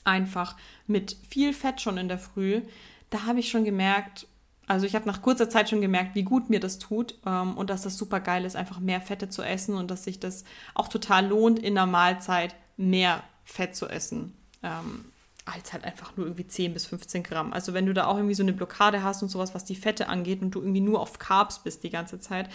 einfach 0.03 0.55
mit 0.85 1.17
viel 1.29 1.53
Fett 1.53 1.81
schon 1.81 1.97
in 1.97 2.07
der 2.07 2.19
Früh, 2.19 2.61
da 3.09 3.25
habe 3.25 3.39
ich 3.39 3.49
schon 3.49 3.63
gemerkt, 3.63 4.27
also 4.67 4.85
ich 4.85 4.95
habe 4.95 5.07
nach 5.07 5.21
kurzer 5.21 5.49
Zeit 5.49 5.69
schon 5.69 5.81
gemerkt, 5.81 6.15
wie 6.15 6.23
gut 6.23 6.49
mir 6.49 6.59
das 6.59 6.77
tut 6.77 7.15
ähm, 7.25 7.57
und 7.57 7.69
dass 7.69 7.83
das 7.83 7.97
super 7.97 8.19
geil 8.19 8.45
ist, 8.45 8.55
einfach 8.55 8.79
mehr 8.79 9.01
Fette 9.01 9.29
zu 9.29 9.41
essen 9.41 9.75
und 9.75 9.89
dass 9.89 10.03
sich 10.03 10.19
das 10.19 10.43
auch 10.75 10.87
total 10.87 11.27
lohnt, 11.27 11.59
in 11.59 11.75
der 11.75 11.85
Mahlzeit 11.85 12.55
mehr 12.75 13.23
Fett 13.43 13.75
zu 13.75 13.87
essen. 13.87 14.33
Ähm, 14.61 15.05
als 15.47 15.73
halt 15.73 15.83
einfach 15.83 16.15
nur 16.17 16.25
irgendwie 16.25 16.47
10 16.47 16.73
bis 16.73 16.85
15 16.85 17.23
Gramm. 17.23 17.53
Also 17.53 17.73
wenn 17.73 17.85
du 17.85 17.93
da 17.93 18.05
auch 18.05 18.17
irgendwie 18.17 18.35
so 18.35 18.43
eine 18.43 18.53
Blockade 18.53 19.03
hast 19.03 19.23
und 19.23 19.29
sowas, 19.29 19.55
was 19.55 19.65
die 19.65 19.75
Fette 19.75 20.09
angeht 20.09 20.41
und 20.41 20.51
du 20.51 20.59
irgendwie 20.59 20.81
nur 20.81 20.99
auf 20.99 21.19
Carbs 21.19 21.59
bist 21.59 21.83
die 21.83 21.89
ganze 21.89 22.19
Zeit, 22.19 22.49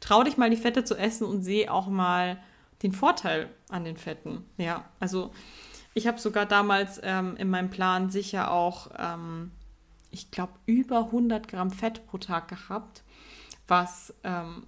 trau 0.00 0.22
dich 0.22 0.36
mal 0.36 0.50
die 0.50 0.56
Fette 0.56 0.84
zu 0.84 0.96
essen 0.96 1.26
und 1.26 1.42
sehe 1.42 1.72
auch 1.72 1.88
mal 1.88 2.38
den 2.82 2.92
Vorteil 2.92 3.50
an 3.68 3.84
den 3.84 3.96
Fetten. 3.96 4.44
Ja, 4.58 4.84
also 5.00 5.32
ich 5.94 6.06
habe 6.06 6.18
sogar 6.18 6.46
damals 6.46 7.00
ähm, 7.02 7.36
in 7.36 7.50
meinem 7.50 7.70
Plan 7.70 8.10
sicher 8.10 8.50
auch, 8.50 8.90
ähm, 8.98 9.50
ich 10.10 10.30
glaube, 10.30 10.52
über 10.66 11.06
100 11.06 11.48
Gramm 11.48 11.70
Fett 11.70 12.06
pro 12.06 12.18
Tag 12.18 12.48
gehabt, 12.48 13.02
was, 13.66 14.14
ähm, 14.22 14.66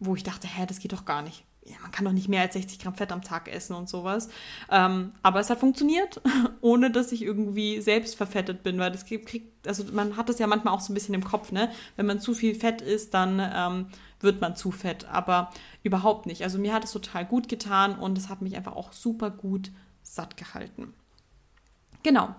wo 0.00 0.14
ich 0.16 0.22
dachte, 0.22 0.48
hä, 0.48 0.66
das 0.66 0.80
geht 0.80 0.92
doch 0.92 1.04
gar 1.04 1.22
nicht 1.22 1.44
ja, 1.66 1.76
man 1.80 1.90
kann 1.90 2.04
doch 2.04 2.12
nicht 2.12 2.28
mehr 2.28 2.42
als 2.42 2.54
60 2.54 2.78
Gramm 2.78 2.94
Fett 2.94 3.10
am 3.10 3.22
Tag 3.22 3.48
essen 3.48 3.74
und 3.74 3.88
sowas. 3.88 4.28
Ähm, 4.70 5.12
aber 5.22 5.40
es 5.40 5.48
hat 5.48 5.60
funktioniert, 5.60 6.20
ohne 6.60 6.90
dass 6.90 7.10
ich 7.12 7.22
irgendwie 7.22 7.80
selbst 7.80 8.16
verfettet 8.16 8.62
bin, 8.62 8.78
weil 8.78 8.92
das 8.92 9.06
kriegt, 9.06 9.66
also 9.66 9.84
man 9.92 10.16
hat 10.16 10.28
das 10.28 10.38
ja 10.38 10.46
manchmal 10.46 10.74
auch 10.74 10.80
so 10.80 10.92
ein 10.92 10.94
bisschen 10.94 11.14
im 11.14 11.24
Kopf, 11.24 11.52
ne? 11.52 11.70
Wenn 11.96 12.06
man 12.06 12.20
zu 12.20 12.34
viel 12.34 12.54
Fett 12.54 12.82
isst, 12.82 13.14
dann 13.14 13.40
ähm, 13.40 13.86
wird 14.20 14.40
man 14.40 14.56
zu 14.56 14.70
fett, 14.72 15.06
aber 15.06 15.50
überhaupt 15.82 16.26
nicht. 16.26 16.42
Also 16.42 16.58
mir 16.58 16.74
hat 16.74 16.84
es 16.84 16.92
total 16.92 17.24
gut 17.24 17.48
getan 17.48 17.98
und 17.98 18.18
es 18.18 18.28
hat 18.28 18.42
mich 18.42 18.56
einfach 18.56 18.76
auch 18.76 18.92
super 18.92 19.30
gut 19.30 19.70
satt 20.02 20.36
gehalten. 20.36 20.92
Genau. 22.02 22.34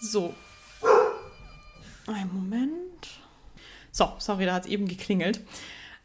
So. 0.00 0.34
Ein 2.06 2.30
Moment. 2.32 3.08
So, 3.92 4.12
sorry, 4.18 4.44
da 4.44 4.54
hat 4.54 4.64
es 4.64 4.70
eben 4.70 4.88
geklingelt. 4.88 5.40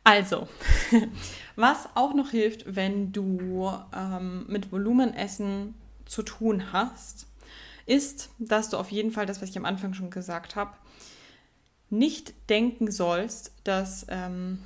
Also, 0.10 0.48
was 1.56 1.88
auch 1.94 2.16
noch 2.16 2.32
hilft, 2.32 2.76
wenn 2.76 3.12
du 3.12 3.72
ähm, 3.96 4.48
mit 4.48 4.72
Volumenessen 4.72 5.76
zu 6.06 6.24
tun 6.24 6.74
hast, 6.74 7.28
ist, 7.86 8.32
dass 8.40 8.72
du 8.72 8.78
auf 8.78 8.90
jeden 8.90 9.12
Fall 9.12 9.28
das, 9.28 9.40
was 9.40 9.50
ich 9.50 9.58
am 9.60 9.66
Anfang 9.66 9.94
schon 9.94 10.10
gesagt 10.10 10.56
habe, 10.56 10.74
nicht 11.92 12.34
denken 12.50 12.90
sollst, 12.90 13.54
dass 13.64 14.08
ähm, 14.10 14.58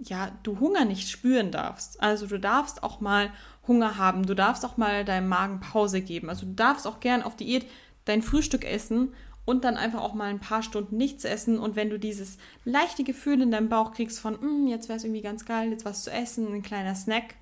ja, 0.00 0.30
du 0.44 0.60
Hunger 0.60 0.84
nicht 0.84 1.10
spüren 1.10 1.50
darfst. 1.50 2.00
Also 2.00 2.28
du 2.28 2.38
darfst 2.38 2.84
auch 2.84 3.00
mal 3.00 3.32
Hunger 3.66 3.98
haben, 3.98 4.26
du 4.26 4.34
darfst 4.34 4.64
auch 4.64 4.76
mal 4.76 5.04
deinem 5.04 5.28
Magen 5.28 5.58
Pause 5.58 6.02
geben. 6.02 6.28
Also 6.28 6.46
du 6.46 6.52
darfst 6.52 6.86
auch 6.86 7.00
gern 7.00 7.24
auf 7.24 7.34
Diät 7.34 7.66
dein 8.04 8.22
Frühstück 8.22 8.64
essen 8.64 9.12
und 9.44 9.64
dann 9.64 9.76
einfach 9.76 10.00
auch 10.00 10.14
mal 10.14 10.30
ein 10.30 10.40
paar 10.40 10.62
Stunden 10.62 10.96
nichts 10.96 11.24
essen. 11.24 11.58
Und 11.58 11.76
wenn 11.76 11.90
du 11.90 11.98
dieses 11.98 12.38
leichte 12.64 13.04
Gefühl 13.04 13.42
in 13.42 13.50
deinem 13.50 13.68
Bauch 13.68 13.92
kriegst 13.92 14.18
von, 14.18 14.34
mm, 14.34 14.66
jetzt 14.68 14.88
wäre 14.88 14.96
es 14.96 15.04
irgendwie 15.04 15.22
ganz 15.22 15.44
geil, 15.44 15.70
jetzt 15.70 15.84
was 15.84 16.04
zu 16.04 16.10
essen, 16.10 16.52
ein 16.52 16.62
kleiner 16.62 16.94
Snack, 16.94 17.34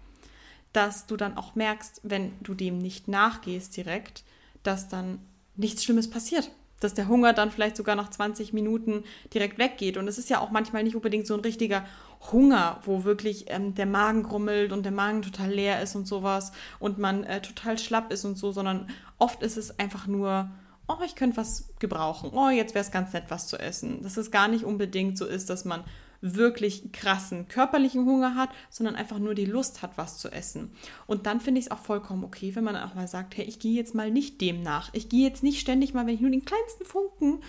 dass 0.73 1.07
du 1.07 1.17
dann 1.17 1.37
auch 1.37 1.55
merkst, 1.55 2.01
wenn 2.03 2.33
du 2.41 2.55
dem 2.55 2.79
nicht 2.79 3.09
nachgehst 3.09 3.77
direkt, 3.77 4.25
dass 4.63 4.89
dann 4.89 5.19
nichts 5.57 5.85
Schlimmes 5.85 6.11
passiert. 6.11 6.51
Dass 6.81 6.95
der 6.95 7.07
Hunger 7.07 7.33
dann 7.33 7.53
vielleicht 7.53 7.77
sogar 7.77 7.95
nach 7.95 8.11
20 8.11 8.53
Minuten 8.53 9.05
direkt 9.33 9.59
weggeht. 9.59 9.97
Und 9.97 10.09
es 10.09 10.19
ist 10.19 10.31
ja 10.31 10.41
auch 10.41 10.51
manchmal 10.51 10.83
nicht 10.83 10.97
unbedingt 10.97 11.29
so 11.29 11.35
ein 11.35 11.41
richtiger 11.41 11.85
Hunger, 12.33 12.81
wo 12.85 13.05
wirklich 13.05 13.45
ähm, 13.49 13.75
der 13.77 13.87
Magen 13.87 14.25
grummelt 14.25 14.73
und 14.73 14.83
der 14.83 14.93
Magen 14.93 15.23
total 15.23 15.51
leer 15.51 15.81
ist 15.83 15.95
und 15.95 16.09
sowas 16.09 16.51
und 16.81 16.99
man 16.99 17.23
äh, 17.23 17.41
total 17.41 17.79
schlapp 17.79 18.13
ist 18.13 18.25
und 18.25 18.37
so, 18.37 18.51
sondern 18.51 18.89
oft 19.19 19.43
ist 19.43 19.57
es 19.57 19.79
einfach 19.79 20.09
nur 20.09 20.51
oh, 20.99 21.05
ich 21.05 21.15
könnte 21.15 21.37
was 21.37 21.73
gebrauchen, 21.79 22.31
oh, 22.33 22.49
jetzt 22.49 22.75
wäre 22.75 22.85
es 22.85 22.91
ganz 22.91 23.13
nett, 23.13 23.25
was 23.29 23.47
zu 23.47 23.59
essen. 23.59 24.03
Dass 24.03 24.17
es 24.17 24.31
gar 24.31 24.49
nicht 24.49 24.65
unbedingt 24.65 25.19
so 25.19 25.27
ist, 25.27 25.51
dass 25.51 25.65
man 25.65 25.85
wirklich 26.23 26.93
krassen 26.93 27.49
körperlichen 27.49 28.07
Hunger 28.07 28.37
hat, 28.37 28.51
sondern 28.71 28.95
einfach 28.95 29.19
nur 29.19 29.35
die 29.35 29.45
Lust 29.45 29.83
hat, 29.83 29.99
was 29.99 30.19
zu 30.19 30.31
essen. 30.31 30.73
Und 31.07 31.27
dann 31.27 31.41
finde 31.41 31.59
ich 31.59 31.67
es 31.67 31.71
auch 31.73 31.79
vollkommen 31.79 32.25
okay, 32.25 32.55
wenn 32.55 32.65
man 32.65 32.77
auch 32.77 32.95
mal 32.95 33.09
sagt, 33.09 33.37
hey, 33.37 33.45
ich 33.45 33.59
gehe 33.59 33.75
jetzt 33.75 33.95
mal 33.95 34.11
nicht 34.11 34.41
dem 34.41 34.63
nach. 34.63 34.91
Ich 34.95 35.09
gehe 35.09 35.27
jetzt 35.29 35.43
nicht 35.43 35.61
ständig 35.61 35.95
mal, 35.95 36.07
wenn 36.07 36.15
ich 36.15 36.21
nur 36.21 36.31
den 36.31 36.45
kleinsten 36.45 36.85
Funken 36.85 37.41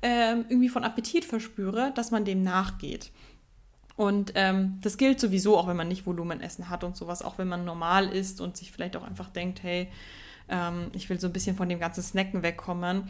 ähm, 0.00 0.46
irgendwie 0.48 0.70
von 0.70 0.82
Appetit 0.82 1.24
verspüre, 1.26 1.92
dass 1.94 2.10
man 2.10 2.24
dem 2.24 2.42
nachgeht. 2.42 3.12
Und 3.96 4.32
ähm, 4.34 4.78
das 4.82 4.96
gilt 4.96 5.20
sowieso 5.20 5.58
auch, 5.58 5.68
wenn 5.68 5.76
man 5.76 5.88
nicht 5.88 6.06
Volumenessen 6.06 6.70
hat 6.70 6.82
und 6.82 6.96
sowas, 6.96 7.22
auch 7.22 7.36
wenn 7.36 7.48
man 7.48 7.66
normal 7.66 8.08
isst 8.08 8.40
und 8.40 8.56
sich 8.56 8.72
vielleicht 8.72 8.96
auch 8.96 9.04
einfach 9.04 9.28
denkt, 9.28 9.62
hey, 9.62 9.88
ähm, 10.48 10.90
ich 10.94 11.08
will 11.08 11.20
so 11.20 11.26
ein 11.26 11.32
bisschen 11.32 11.56
von 11.56 11.68
dem 11.68 11.80
ganzen 11.80 12.02
Snacken 12.02 12.42
wegkommen. 12.42 13.04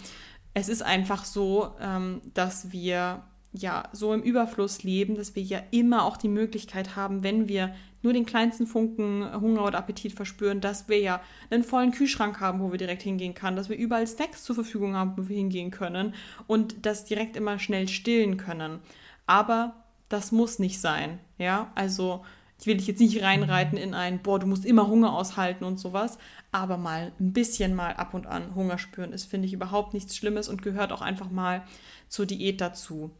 Es 0.54 0.68
ist 0.68 0.82
einfach 0.82 1.24
so, 1.24 1.72
ähm, 1.80 2.20
dass 2.34 2.72
wir 2.72 3.24
ja 3.52 3.84
so 3.92 4.12
im 4.14 4.22
Überfluss 4.22 4.82
leben, 4.82 5.14
dass 5.14 5.34
wir 5.34 5.42
ja 5.42 5.62
immer 5.70 6.04
auch 6.04 6.16
die 6.16 6.28
Möglichkeit 6.28 6.96
haben, 6.96 7.22
wenn 7.22 7.48
wir 7.48 7.74
nur 8.02 8.12
den 8.12 8.26
kleinsten 8.26 8.66
Funken 8.66 9.28
Hunger 9.40 9.64
oder 9.64 9.78
Appetit 9.78 10.12
verspüren, 10.12 10.60
dass 10.60 10.88
wir 10.88 10.98
ja 10.98 11.20
einen 11.50 11.62
vollen 11.62 11.92
Kühlschrank 11.92 12.40
haben, 12.40 12.60
wo 12.60 12.72
wir 12.72 12.78
direkt 12.78 13.02
hingehen 13.02 13.34
können, 13.34 13.56
dass 13.56 13.68
wir 13.68 13.76
überall 13.76 14.06
Snacks 14.06 14.42
zur 14.42 14.54
Verfügung 14.54 14.96
haben, 14.96 15.16
wo 15.16 15.28
wir 15.28 15.36
hingehen 15.36 15.70
können 15.70 16.14
und 16.46 16.84
das 16.84 17.04
direkt 17.04 17.36
immer 17.36 17.58
schnell 17.58 17.88
stillen 17.88 18.38
können. 18.38 18.80
Aber 19.26 19.84
das 20.08 20.32
muss 20.32 20.58
nicht 20.58 20.80
sein, 20.80 21.20
ja, 21.38 21.70
also 21.74 22.24
ich 22.62 22.66
will 22.68 22.76
dich 22.76 22.86
jetzt 22.86 23.00
nicht 23.00 23.20
reinreiten 23.20 23.76
in 23.76 23.92
ein, 23.92 24.22
boah, 24.22 24.38
du 24.38 24.46
musst 24.46 24.64
immer 24.64 24.86
Hunger 24.86 25.14
aushalten 25.14 25.64
und 25.64 25.80
sowas, 25.80 26.16
aber 26.52 26.76
mal 26.76 27.10
ein 27.18 27.32
bisschen 27.32 27.74
mal 27.74 27.94
ab 27.94 28.14
und 28.14 28.28
an 28.28 28.54
Hunger 28.54 28.78
spüren 28.78 29.12
ist, 29.12 29.24
finde 29.24 29.48
ich 29.48 29.52
überhaupt 29.52 29.94
nichts 29.94 30.16
Schlimmes 30.16 30.48
und 30.48 30.62
gehört 30.62 30.92
auch 30.92 31.02
einfach 31.02 31.28
mal 31.28 31.64
zur 32.08 32.24
Diät 32.24 32.60
dazu. 32.60 33.10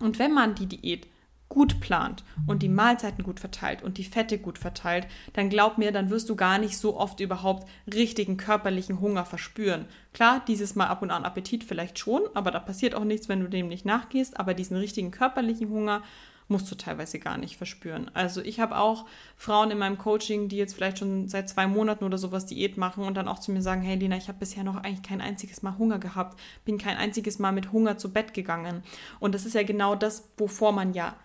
Und 0.00 0.18
wenn 0.18 0.34
man 0.34 0.56
die 0.56 0.66
Diät 0.66 1.06
gut 1.48 1.78
plant 1.78 2.24
und 2.48 2.64
die 2.64 2.68
Mahlzeiten 2.68 3.22
gut 3.22 3.38
verteilt 3.38 3.84
und 3.84 3.98
die 3.98 4.04
Fette 4.04 4.38
gut 4.38 4.58
verteilt, 4.58 5.06
dann 5.32 5.48
glaub 5.48 5.78
mir, 5.78 5.92
dann 5.92 6.10
wirst 6.10 6.28
du 6.28 6.34
gar 6.34 6.58
nicht 6.58 6.76
so 6.76 6.96
oft 6.96 7.20
überhaupt 7.20 7.68
richtigen 7.94 8.36
körperlichen 8.36 9.00
Hunger 9.00 9.24
verspüren. 9.24 9.86
Klar, 10.12 10.42
dieses 10.48 10.74
Mal 10.74 10.88
ab 10.88 11.02
und 11.02 11.12
an 11.12 11.24
Appetit 11.24 11.62
vielleicht 11.62 12.00
schon, 12.00 12.22
aber 12.34 12.50
da 12.50 12.58
passiert 12.58 12.96
auch 12.96 13.04
nichts, 13.04 13.28
wenn 13.28 13.38
du 13.38 13.48
dem 13.48 13.68
nicht 13.68 13.84
nachgehst, 13.84 14.40
aber 14.40 14.54
diesen 14.54 14.76
richtigen 14.76 15.12
körperlichen 15.12 15.70
Hunger 15.70 16.02
musst 16.48 16.70
du 16.70 16.74
teilweise 16.74 17.18
gar 17.18 17.38
nicht 17.38 17.56
verspüren. 17.56 18.10
Also 18.14 18.40
ich 18.40 18.60
habe 18.60 18.76
auch 18.76 19.06
Frauen 19.36 19.70
in 19.70 19.78
meinem 19.78 19.98
Coaching, 19.98 20.48
die 20.48 20.56
jetzt 20.56 20.74
vielleicht 20.74 20.98
schon 20.98 21.28
seit 21.28 21.48
zwei 21.48 21.66
Monaten 21.66 22.04
oder 22.04 22.18
sowas 22.18 22.46
Diät 22.46 22.76
machen 22.76 23.04
und 23.04 23.14
dann 23.14 23.28
auch 23.28 23.38
zu 23.38 23.52
mir 23.52 23.62
sagen, 23.62 23.82
hey 23.82 23.96
Lena, 23.96 24.16
ich 24.16 24.28
habe 24.28 24.38
bisher 24.38 24.64
noch 24.64 24.76
eigentlich 24.76 25.02
kein 25.02 25.20
einziges 25.20 25.62
Mal 25.62 25.78
Hunger 25.78 25.98
gehabt, 25.98 26.38
bin 26.64 26.78
kein 26.78 26.96
einziges 26.96 27.38
Mal 27.38 27.52
mit 27.52 27.72
Hunger 27.72 27.98
zu 27.98 28.12
Bett 28.12 28.34
gegangen. 28.34 28.82
Und 29.20 29.34
das 29.34 29.46
ist 29.46 29.54
ja 29.54 29.62
genau 29.62 29.94
das, 29.94 30.28
wovor 30.36 30.72
man 30.72 30.94
ja 30.94 31.16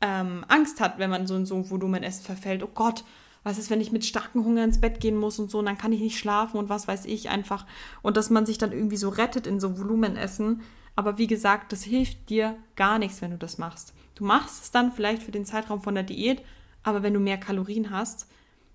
ähm, 0.00 0.44
Angst 0.48 0.80
hat, 0.80 0.98
wenn 0.98 1.10
man 1.10 1.26
so 1.26 1.36
in 1.36 1.46
so 1.46 1.56
ein 1.56 1.70
Volumenessen 1.70 2.24
verfällt. 2.24 2.62
Oh 2.62 2.70
Gott, 2.72 3.04
was 3.42 3.58
ist, 3.58 3.70
wenn 3.70 3.80
ich 3.80 3.92
mit 3.92 4.04
starkem 4.04 4.44
Hunger 4.44 4.64
ins 4.64 4.80
Bett 4.80 5.00
gehen 5.00 5.16
muss 5.16 5.38
und 5.38 5.50
so, 5.50 5.58
und 5.58 5.66
dann 5.66 5.78
kann 5.78 5.92
ich 5.92 6.00
nicht 6.00 6.18
schlafen 6.18 6.58
und 6.58 6.68
was 6.68 6.88
weiß 6.88 7.06
ich 7.06 7.30
einfach. 7.30 7.66
Und 8.02 8.16
dass 8.16 8.30
man 8.30 8.46
sich 8.46 8.58
dann 8.58 8.72
irgendwie 8.72 8.96
so 8.96 9.08
rettet 9.08 9.46
in 9.46 9.60
so 9.60 9.78
Volumenessen. 9.78 10.62
Aber 10.96 11.18
wie 11.18 11.26
gesagt, 11.26 11.72
das 11.72 11.82
hilft 11.82 12.28
dir 12.28 12.56
gar 12.76 12.98
nichts, 12.98 13.22
wenn 13.22 13.30
du 13.30 13.38
das 13.38 13.58
machst. 13.58 13.94
Du 14.14 14.24
machst 14.24 14.62
es 14.62 14.70
dann 14.70 14.92
vielleicht 14.92 15.22
für 15.22 15.32
den 15.32 15.44
Zeitraum 15.44 15.82
von 15.82 15.94
der 15.94 16.04
Diät, 16.04 16.42
aber 16.82 17.02
wenn 17.02 17.14
du 17.14 17.20
mehr 17.20 17.38
Kalorien 17.38 17.90
hast, 17.90 18.26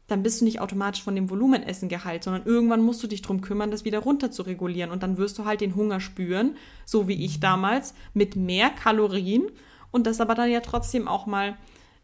dann 0.07 0.21
bist 0.21 0.41
du 0.41 0.45
nicht 0.45 0.59
automatisch 0.59 1.01
von 1.01 1.15
dem 1.15 1.29
Volumenessen 1.29 1.89
geheilt, 1.89 2.23
sondern 2.23 2.45
irgendwann 2.45 2.81
musst 2.81 3.01
du 3.01 3.07
dich 3.07 3.23
darum 3.23 3.41
kümmern, 3.41 3.71
das 3.71 3.85
wieder 3.85 3.99
runter 3.99 4.29
zu 4.31 4.43
regulieren. 4.43 4.91
Und 4.91 5.01
dann 5.01 5.17
wirst 5.17 5.37
du 5.39 5.45
halt 5.45 5.61
den 5.61 5.75
Hunger 5.75 5.99
spüren, 5.99 6.55
so 6.85 7.07
wie 7.07 7.25
ich 7.25 7.39
damals, 7.39 7.95
mit 8.13 8.35
mehr 8.35 8.69
Kalorien 8.69 9.49
und 9.91 10.05
das 10.05 10.21
aber 10.21 10.35
dann 10.35 10.51
ja 10.51 10.59
trotzdem 10.59 11.07
auch 11.07 11.25
mal 11.25 11.57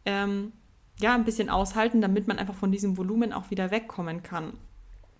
ähm, 0.04 0.52
ja, 1.00 1.14
ein 1.14 1.24
bisschen 1.24 1.48
aushalten, 1.48 2.00
damit 2.00 2.26
man 2.26 2.38
einfach 2.38 2.54
von 2.54 2.72
diesem 2.72 2.96
Volumen 2.96 3.32
auch 3.32 3.50
wieder 3.50 3.70
wegkommen 3.70 4.22
kann. 4.22 4.54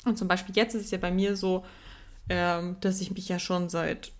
Und 0.05 0.19
zum 0.19 0.27
Beispiel 0.27 0.57
jetzt 0.57 0.75
ist 0.75 0.87
es 0.87 0.91
ja 0.91 0.99
bei 0.99 1.13
mir 1.13 1.37
so, 1.37 1.65
ähm, 2.29 2.77
dass 2.81 3.01
ich 3.01 3.13
mich 3.13 3.29
ja 3.29 3.39
schon 3.39 3.69
seit 3.69 4.13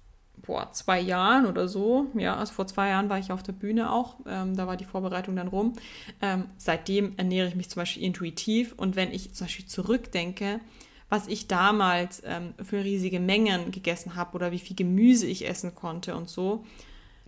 boah, 0.43 0.71
zwei 0.73 1.01
Jahren 1.01 1.47
oder 1.47 1.69
so, 1.69 2.07
ja, 2.15 2.37
also 2.37 2.53
vor 2.53 2.67
zwei 2.67 2.89
Jahren 2.89 3.09
war 3.09 3.19
ich 3.19 3.33
auf 3.33 3.43
der 3.43 3.53
Bühne 3.53 3.93
auch, 3.93 4.17
ähm, 4.27 4.57
da 4.57 4.67
war 4.67 4.77
die 4.77 4.85
Vorbereitung 4.85 5.37
dann 5.37 5.49
rum. 5.49 5.75
Ähm, 6.21 6.47
seitdem 6.57 7.17
ernähre 7.17 7.49
ich 7.49 7.55
mich 7.55 7.71
zum 7.71 7.81
Beispiel 7.81 8.03
intuitiv 8.03 8.75
und 8.77 8.97
wenn 8.97 9.13
ich 9.13 9.35
zum 9.35 9.47
Beispiel 9.47 9.67
zurückdenke, 9.67 10.61
was 11.09 11.29
ich 11.29 11.47
damals 11.47 12.23
ähm, 12.25 12.55
für 12.63 12.83
riesige 12.83 13.21
Mengen 13.21 13.71
gegessen 13.71 14.17
habe 14.17 14.35
oder 14.35 14.51
wie 14.51 14.59
viel 14.59 14.75
Gemüse 14.77 15.27
ich 15.27 15.49
essen 15.49 15.75
konnte 15.75 16.17
und 16.17 16.29
so, 16.29 16.65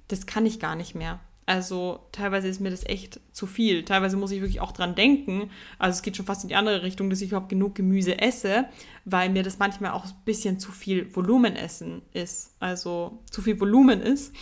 das 0.09 0.27
kann 0.27 0.46
ich 0.46 0.59
gar 0.59 0.74
nicht 0.74 0.94
mehr. 0.94 1.20
Also 1.46 2.00
teilweise 2.12 2.48
ist 2.48 2.61
mir 2.61 2.70
das 2.70 2.87
echt 2.87 3.20
zu 3.33 3.46
viel. 3.46 3.85
Teilweise 3.85 4.16
muss 4.16 4.30
ich 4.30 4.40
wirklich 4.40 4.61
auch 4.61 4.72
dran 4.72 4.94
denken. 4.94 5.50
Also 5.78 5.96
es 5.96 6.02
geht 6.02 6.16
schon 6.16 6.24
fast 6.26 6.42
in 6.42 6.48
die 6.48 6.54
andere 6.54 6.83
Richtung, 6.83 7.11
dass 7.11 7.20
ich 7.20 7.28
überhaupt 7.28 7.50
genug 7.50 7.74
Gemüse 7.74 8.18
esse, 8.18 8.66
weil 9.04 9.28
mir 9.28 9.42
das 9.42 9.59
manchmal 9.59 9.92
auch 9.92 10.07
ein 10.07 10.12
bisschen 10.24 10.59
zu 10.59 10.72
viel 10.72 11.14
Volumenessen 11.14 12.02
ist. 12.12 12.52
Also 12.61 13.18
zu 13.30 13.42
viel 13.42 13.61
Volumen 13.61 14.00
ist. 14.00 14.35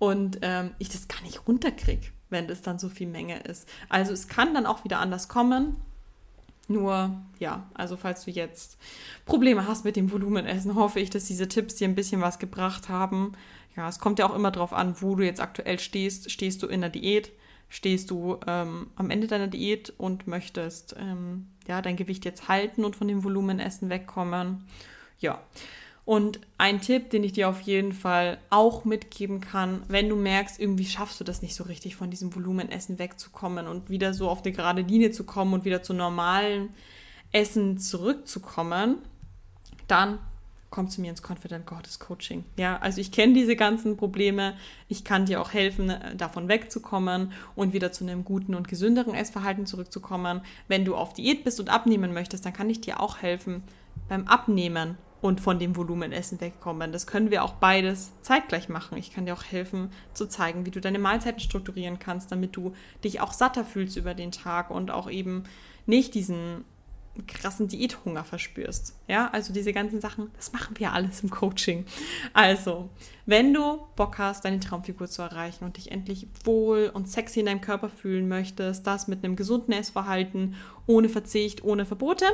Und 0.00 0.38
ähm, 0.42 0.70
ich 0.78 0.88
das 0.88 1.08
gar 1.08 1.22
nicht 1.22 1.46
runterkriege, 1.46 2.08
wenn 2.30 2.48
das 2.48 2.62
dann 2.62 2.78
so 2.78 2.88
viel 2.88 3.06
Menge 3.06 3.38
ist. 3.40 3.68
Also 3.88 4.12
es 4.12 4.26
kann 4.26 4.54
dann 4.54 4.66
auch 4.66 4.82
wieder 4.82 4.98
anders 4.98 5.28
kommen. 5.28 5.76
Nur, 6.70 7.20
ja, 7.40 7.68
also 7.74 7.96
falls 7.96 8.24
du 8.24 8.30
jetzt 8.30 8.78
Probleme 9.26 9.66
hast 9.66 9.84
mit 9.84 9.96
dem 9.96 10.12
Volumenessen, 10.12 10.76
hoffe 10.76 11.00
ich, 11.00 11.10
dass 11.10 11.24
diese 11.24 11.48
Tipps 11.48 11.74
dir 11.74 11.88
ein 11.88 11.96
bisschen 11.96 12.20
was 12.20 12.38
gebracht 12.38 12.88
haben. 12.88 13.32
Ja, 13.76 13.88
es 13.88 13.98
kommt 13.98 14.18
ja 14.18 14.28
auch 14.28 14.34
immer 14.34 14.50
darauf 14.50 14.72
an, 14.72 15.00
wo 15.00 15.14
du 15.14 15.24
jetzt 15.24 15.40
aktuell 15.40 15.78
stehst. 15.78 16.30
Stehst 16.30 16.62
du 16.62 16.66
in 16.66 16.80
der 16.80 16.90
Diät? 16.90 17.32
Stehst 17.68 18.10
du 18.10 18.38
ähm, 18.46 18.88
am 18.96 19.10
Ende 19.10 19.28
deiner 19.28 19.46
Diät 19.46 19.92
und 19.96 20.26
möchtest 20.26 20.96
ähm, 20.98 21.46
ja, 21.68 21.80
dein 21.80 21.96
Gewicht 21.96 22.24
jetzt 22.24 22.48
halten 22.48 22.84
und 22.84 22.96
von 22.96 23.06
dem 23.06 23.22
Volumenessen 23.22 23.90
wegkommen? 23.90 24.64
Ja. 25.20 25.40
Und 26.04 26.40
ein 26.58 26.80
Tipp, 26.80 27.10
den 27.10 27.22
ich 27.22 27.34
dir 27.34 27.48
auf 27.48 27.60
jeden 27.60 27.92
Fall 27.92 28.38
auch 28.50 28.84
mitgeben 28.84 29.40
kann, 29.40 29.82
wenn 29.86 30.08
du 30.08 30.16
merkst, 30.16 30.58
irgendwie 30.58 30.86
schaffst 30.86 31.20
du 31.20 31.24
das 31.24 31.42
nicht 31.42 31.54
so 31.54 31.62
richtig, 31.62 31.94
von 31.94 32.10
diesem 32.10 32.34
Volumenessen 32.34 32.98
wegzukommen 32.98 33.68
und 33.68 33.90
wieder 33.90 34.12
so 34.14 34.28
auf 34.28 34.42
die 34.42 34.50
gerade 34.50 34.82
Linie 34.82 35.12
zu 35.12 35.22
kommen 35.22 35.54
und 35.54 35.64
wieder 35.64 35.84
zu 35.84 35.94
normalen 35.94 36.70
Essen 37.30 37.78
zurückzukommen, 37.78 38.98
dann 39.86 40.18
komm 40.70 40.88
zu 40.88 41.00
mir 41.00 41.10
ins 41.10 41.22
Confident 41.22 41.66
Goddess 41.66 41.98
Coaching. 41.98 42.44
Ja, 42.56 42.78
also 42.78 43.00
ich 43.00 43.12
kenne 43.12 43.34
diese 43.34 43.56
ganzen 43.56 43.96
Probleme. 43.96 44.54
Ich 44.88 45.04
kann 45.04 45.26
dir 45.26 45.40
auch 45.40 45.52
helfen, 45.52 45.90
äh, 45.90 46.16
davon 46.16 46.48
wegzukommen 46.48 47.32
und 47.56 47.72
wieder 47.72 47.92
zu 47.92 48.04
einem 48.04 48.24
guten 48.24 48.54
und 48.54 48.68
gesünderen 48.68 49.14
Essverhalten 49.14 49.66
zurückzukommen. 49.66 50.42
Wenn 50.68 50.84
du 50.84 50.94
auf 50.94 51.12
Diät 51.12 51.44
bist 51.44 51.60
und 51.60 51.68
abnehmen 51.68 52.12
möchtest, 52.14 52.44
dann 52.46 52.52
kann 52.52 52.70
ich 52.70 52.80
dir 52.80 53.00
auch 53.00 53.18
helfen 53.18 53.62
beim 54.08 54.26
Abnehmen 54.28 54.96
und 55.20 55.40
von 55.40 55.58
dem 55.58 55.76
Volumenessen 55.76 56.40
wegkommen. 56.40 56.92
Das 56.92 57.06
können 57.06 57.30
wir 57.30 57.44
auch 57.44 57.54
beides 57.54 58.12
zeitgleich 58.22 58.68
machen. 58.68 58.96
Ich 58.96 59.12
kann 59.12 59.26
dir 59.26 59.34
auch 59.34 59.44
helfen 59.44 59.90
zu 60.14 60.26
zeigen, 60.26 60.64
wie 60.64 60.70
du 60.70 60.80
deine 60.80 60.98
Mahlzeiten 60.98 61.40
strukturieren 61.40 61.98
kannst, 61.98 62.32
damit 62.32 62.56
du 62.56 62.74
dich 63.04 63.20
auch 63.20 63.32
satter 63.32 63.64
fühlst 63.64 63.96
über 63.96 64.14
den 64.14 64.32
Tag 64.32 64.70
und 64.70 64.90
auch 64.90 65.10
eben 65.10 65.44
nicht 65.86 66.14
diesen 66.14 66.64
krassen 67.26 67.68
Diäthunger 67.68 68.24
verspürst. 68.24 68.94
Ja, 69.10 69.28
also 69.32 69.52
diese 69.52 69.72
ganzen 69.72 70.00
Sachen, 70.00 70.30
das 70.36 70.52
machen 70.52 70.78
wir 70.78 70.92
alles 70.92 71.24
im 71.24 71.30
Coaching. 71.30 71.84
Also, 72.32 72.90
wenn 73.26 73.52
du 73.52 73.80
Bock 73.96 74.18
hast, 74.18 74.44
deine 74.44 74.60
Traumfigur 74.60 75.08
zu 75.08 75.22
erreichen 75.22 75.64
und 75.64 75.76
dich 75.76 75.90
endlich 75.90 76.28
wohl 76.44 76.92
und 76.94 77.08
sexy 77.08 77.40
in 77.40 77.46
deinem 77.46 77.60
Körper 77.60 77.88
fühlen 77.88 78.28
möchtest, 78.28 78.86
das 78.86 79.08
mit 79.08 79.24
einem 79.24 79.34
gesunden 79.34 79.72
Essverhalten, 79.72 80.54
ohne 80.86 81.08
Verzicht, 81.08 81.64
ohne 81.64 81.86
Verbote, 81.86 82.26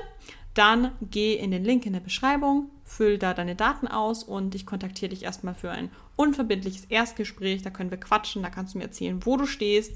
dann 0.53 0.93
geh 1.01 1.35
in 1.35 1.51
den 1.51 1.65
Link 1.65 1.87
in 1.87 1.95
der 1.95 2.01
Beschreibung, 2.01 2.71
füll 2.85 3.19
da 3.19 3.33
deine 3.33 3.57
Daten 3.57 3.89
aus 3.89 4.23
und 4.23 4.55
ich 4.55 4.67
kontaktiere 4.67 5.11
dich 5.11 5.23
erstmal 5.23 5.55
für 5.55 5.71
ein 5.71 5.91
unverbindliches 6.17 6.87
Erstgespräch. 6.87 7.63
Da 7.63 7.71
können 7.71 7.91
wir 7.91 7.99
quatschen, 7.99 8.43
da 8.43 8.51
kannst 8.51 8.75
du 8.75 8.79
mir 8.79 8.85
erzählen, 8.85 9.25
wo 9.25 9.37
du 9.37 9.47
stehst, 9.47 9.93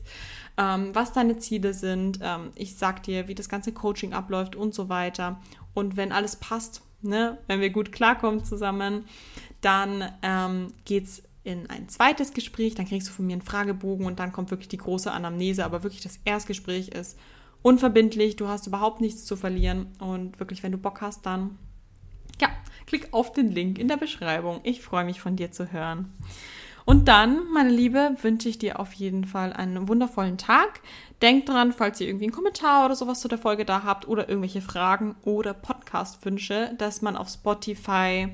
ähm, 0.58 0.94
was 0.94 1.12
deine 1.12 1.38
Ziele 1.38 1.72
sind. 1.72 2.20
Ähm, 2.22 2.50
ich 2.54 2.76
sag 2.76 3.02
dir, 3.02 3.28
wie 3.28 3.34
das 3.34 3.48
ganze 3.48 3.72
Coaching 3.72 4.12
abläuft 4.12 4.56
und 4.56 4.74
so 4.74 4.88
weiter. 4.88 5.40
Und 5.74 5.96
wenn 5.96 6.12
alles 6.12 6.36
passt, 6.36 6.82
ne, 7.02 7.38
wenn 7.46 7.60
wir 7.60 7.70
gut 7.70 7.92
klarkommen 7.92 8.44
zusammen, 8.44 9.04
dann 9.60 10.12
ähm, 10.22 10.72
es 10.88 11.22
in 11.42 11.70
ein 11.70 11.88
zweites 11.88 12.32
Gespräch, 12.32 12.74
dann 12.74 12.86
kriegst 12.86 13.08
du 13.08 13.12
von 13.12 13.26
mir 13.26 13.32
einen 13.32 13.42
Fragebogen 13.42 14.06
und 14.06 14.18
dann 14.18 14.32
kommt 14.32 14.50
wirklich 14.50 14.68
die 14.68 14.76
große 14.76 15.10
Anamnese, 15.10 15.64
aber 15.64 15.82
wirklich 15.82 16.02
das 16.02 16.20
Erstgespräch 16.24 16.88
ist 16.88 17.18
unverbindlich, 17.62 18.36
du 18.36 18.48
hast 18.48 18.66
überhaupt 18.66 19.00
nichts 19.00 19.24
zu 19.24 19.36
verlieren 19.36 19.88
und 19.98 20.38
wirklich, 20.38 20.62
wenn 20.62 20.72
du 20.72 20.78
Bock 20.78 21.00
hast, 21.00 21.26
dann 21.26 21.58
ja, 22.40 22.48
klick 22.86 23.08
auf 23.12 23.32
den 23.32 23.50
Link 23.50 23.78
in 23.78 23.88
der 23.88 23.96
Beschreibung. 23.96 24.60
Ich 24.62 24.80
freue 24.80 25.04
mich 25.04 25.20
von 25.20 25.36
dir 25.36 25.52
zu 25.52 25.72
hören. 25.72 26.12
Und 26.90 27.06
dann, 27.06 27.48
meine 27.52 27.70
Liebe, 27.70 28.16
wünsche 28.20 28.48
ich 28.48 28.58
dir 28.58 28.80
auf 28.80 28.94
jeden 28.94 29.24
Fall 29.24 29.52
einen 29.52 29.86
wundervollen 29.86 30.38
Tag. 30.38 30.80
Denkt 31.22 31.48
dran, 31.48 31.72
falls 31.72 32.00
ihr 32.00 32.08
irgendwie 32.08 32.24
einen 32.24 32.32
Kommentar 32.32 32.84
oder 32.84 32.96
sowas 32.96 33.20
zu 33.20 33.28
der 33.28 33.38
Folge 33.38 33.64
da 33.64 33.84
habt 33.84 34.08
oder 34.08 34.28
irgendwelche 34.28 34.60
Fragen 34.60 35.14
oder 35.22 35.54
Podcast-Wünsche, 35.54 36.74
dass 36.78 37.00
man 37.00 37.16
auf 37.16 37.28
Spotify 37.28 38.26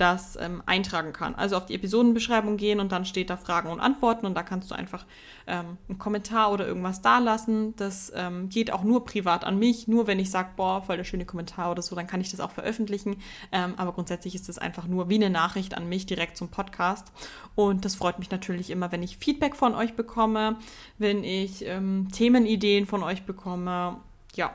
das 0.00 0.36
ähm, 0.40 0.62
eintragen 0.66 1.12
kann. 1.12 1.34
Also 1.34 1.56
auf 1.56 1.66
die 1.66 1.74
Episodenbeschreibung 1.74 2.56
gehen 2.56 2.80
und 2.80 2.90
dann 2.92 3.04
steht 3.04 3.28
da 3.28 3.36
Fragen 3.36 3.70
und 3.70 3.80
Antworten 3.80 4.24
und 4.24 4.34
da 4.34 4.42
kannst 4.42 4.70
du 4.70 4.74
einfach 4.74 5.04
ähm, 5.46 5.76
einen 5.88 5.98
Kommentar 5.98 6.52
oder 6.52 6.66
irgendwas 6.66 7.02
da 7.02 7.18
lassen. 7.18 7.76
Das 7.76 8.10
ähm, 8.14 8.48
geht 8.48 8.72
auch 8.72 8.82
nur 8.82 9.04
privat 9.04 9.44
an 9.44 9.58
mich, 9.58 9.88
nur 9.88 10.06
wenn 10.06 10.18
ich 10.18 10.30
sage, 10.30 10.50
boah, 10.56 10.82
voll 10.82 10.96
der 10.96 11.04
schöne 11.04 11.26
Kommentar 11.26 11.70
oder 11.70 11.82
so, 11.82 11.94
dann 11.94 12.06
kann 12.06 12.20
ich 12.20 12.30
das 12.30 12.40
auch 12.40 12.50
veröffentlichen. 12.50 13.16
Ähm, 13.52 13.74
aber 13.76 13.92
grundsätzlich 13.92 14.34
ist 14.34 14.48
das 14.48 14.58
einfach 14.58 14.86
nur 14.86 15.08
wie 15.08 15.16
eine 15.16 15.30
Nachricht 15.30 15.76
an 15.76 15.88
mich 15.88 16.06
direkt 16.06 16.36
zum 16.36 16.48
Podcast. 16.48 17.12
Und 17.54 17.84
das 17.84 17.94
freut 17.94 18.18
mich 18.18 18.30
natürlich 18.30 18.70
immer, 18.70 18.92
wenn 18.92 19.02
ich 19.02 19.18
Feedback 19.18 19.54
von 19.54 19.74
euch 19.74 19.94
bekomme, 19.94 20.56
wenn 20.98 21.24
ich 21.24 21.66
ähm, 21.66 22.08
Themenideen 22.10 22.86
von 22.86 23.02
euch 23.02 23.24
bekomme. 23.24 23.98
Ja 24.34 24.54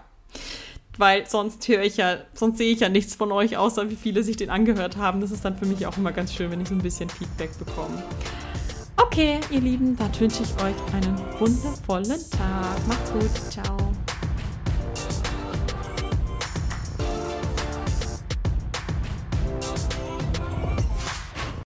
weil 0.98 1.28
sonst 1.28 1.68
höre 1.68 1.84
ich 1.84 1.98
ja, 1.98 2.18
sonst 2.34 2.58
sehe 2.58 2.72
ich 2.72 2.80
ja 2.80 2.90
nichts 2.90 3.16
von 3.16 3.32
euch, 3.32 3.58
außer 3.58 3.90
wie 3.90 3.96
viele 3.96 4.24
sich 4.24 4.38
den 4.38 4.50
angehört 4.50 4.98
haben. 4.98 5.22
Das 5.22 5.32
ist 5.32 5.46
dann 5.46 5.58
für 5.58 5.66
mich 5.66 5.86
auch 5.86 5.98
immer 5.98 6.12
ganz 6.12 6.34
schön, 6.34 6.52
wenn 6.52 6.62
ich 6.62 6.70
so 6.70 6.76
ein 6.76 6.82
bisschen 6.82 7.10
Feedback 7.10 7.58
bekomme. 7.58 8.04
Okay, 8.98 9.40
ihr 9.50 9.62
Lieben, 9.62 9.96
dann 9.96 10.20
wünsche 10.20 10.44
ich 10.44 10.54
euch 10.56 10.76
einen 10.94 11.18
wundervollen 11.40 12.30
Tag. 12.32 12.88
Macht's 12.88 13.12
gut. 13.12 13.52
Ciao. 13.52 13.95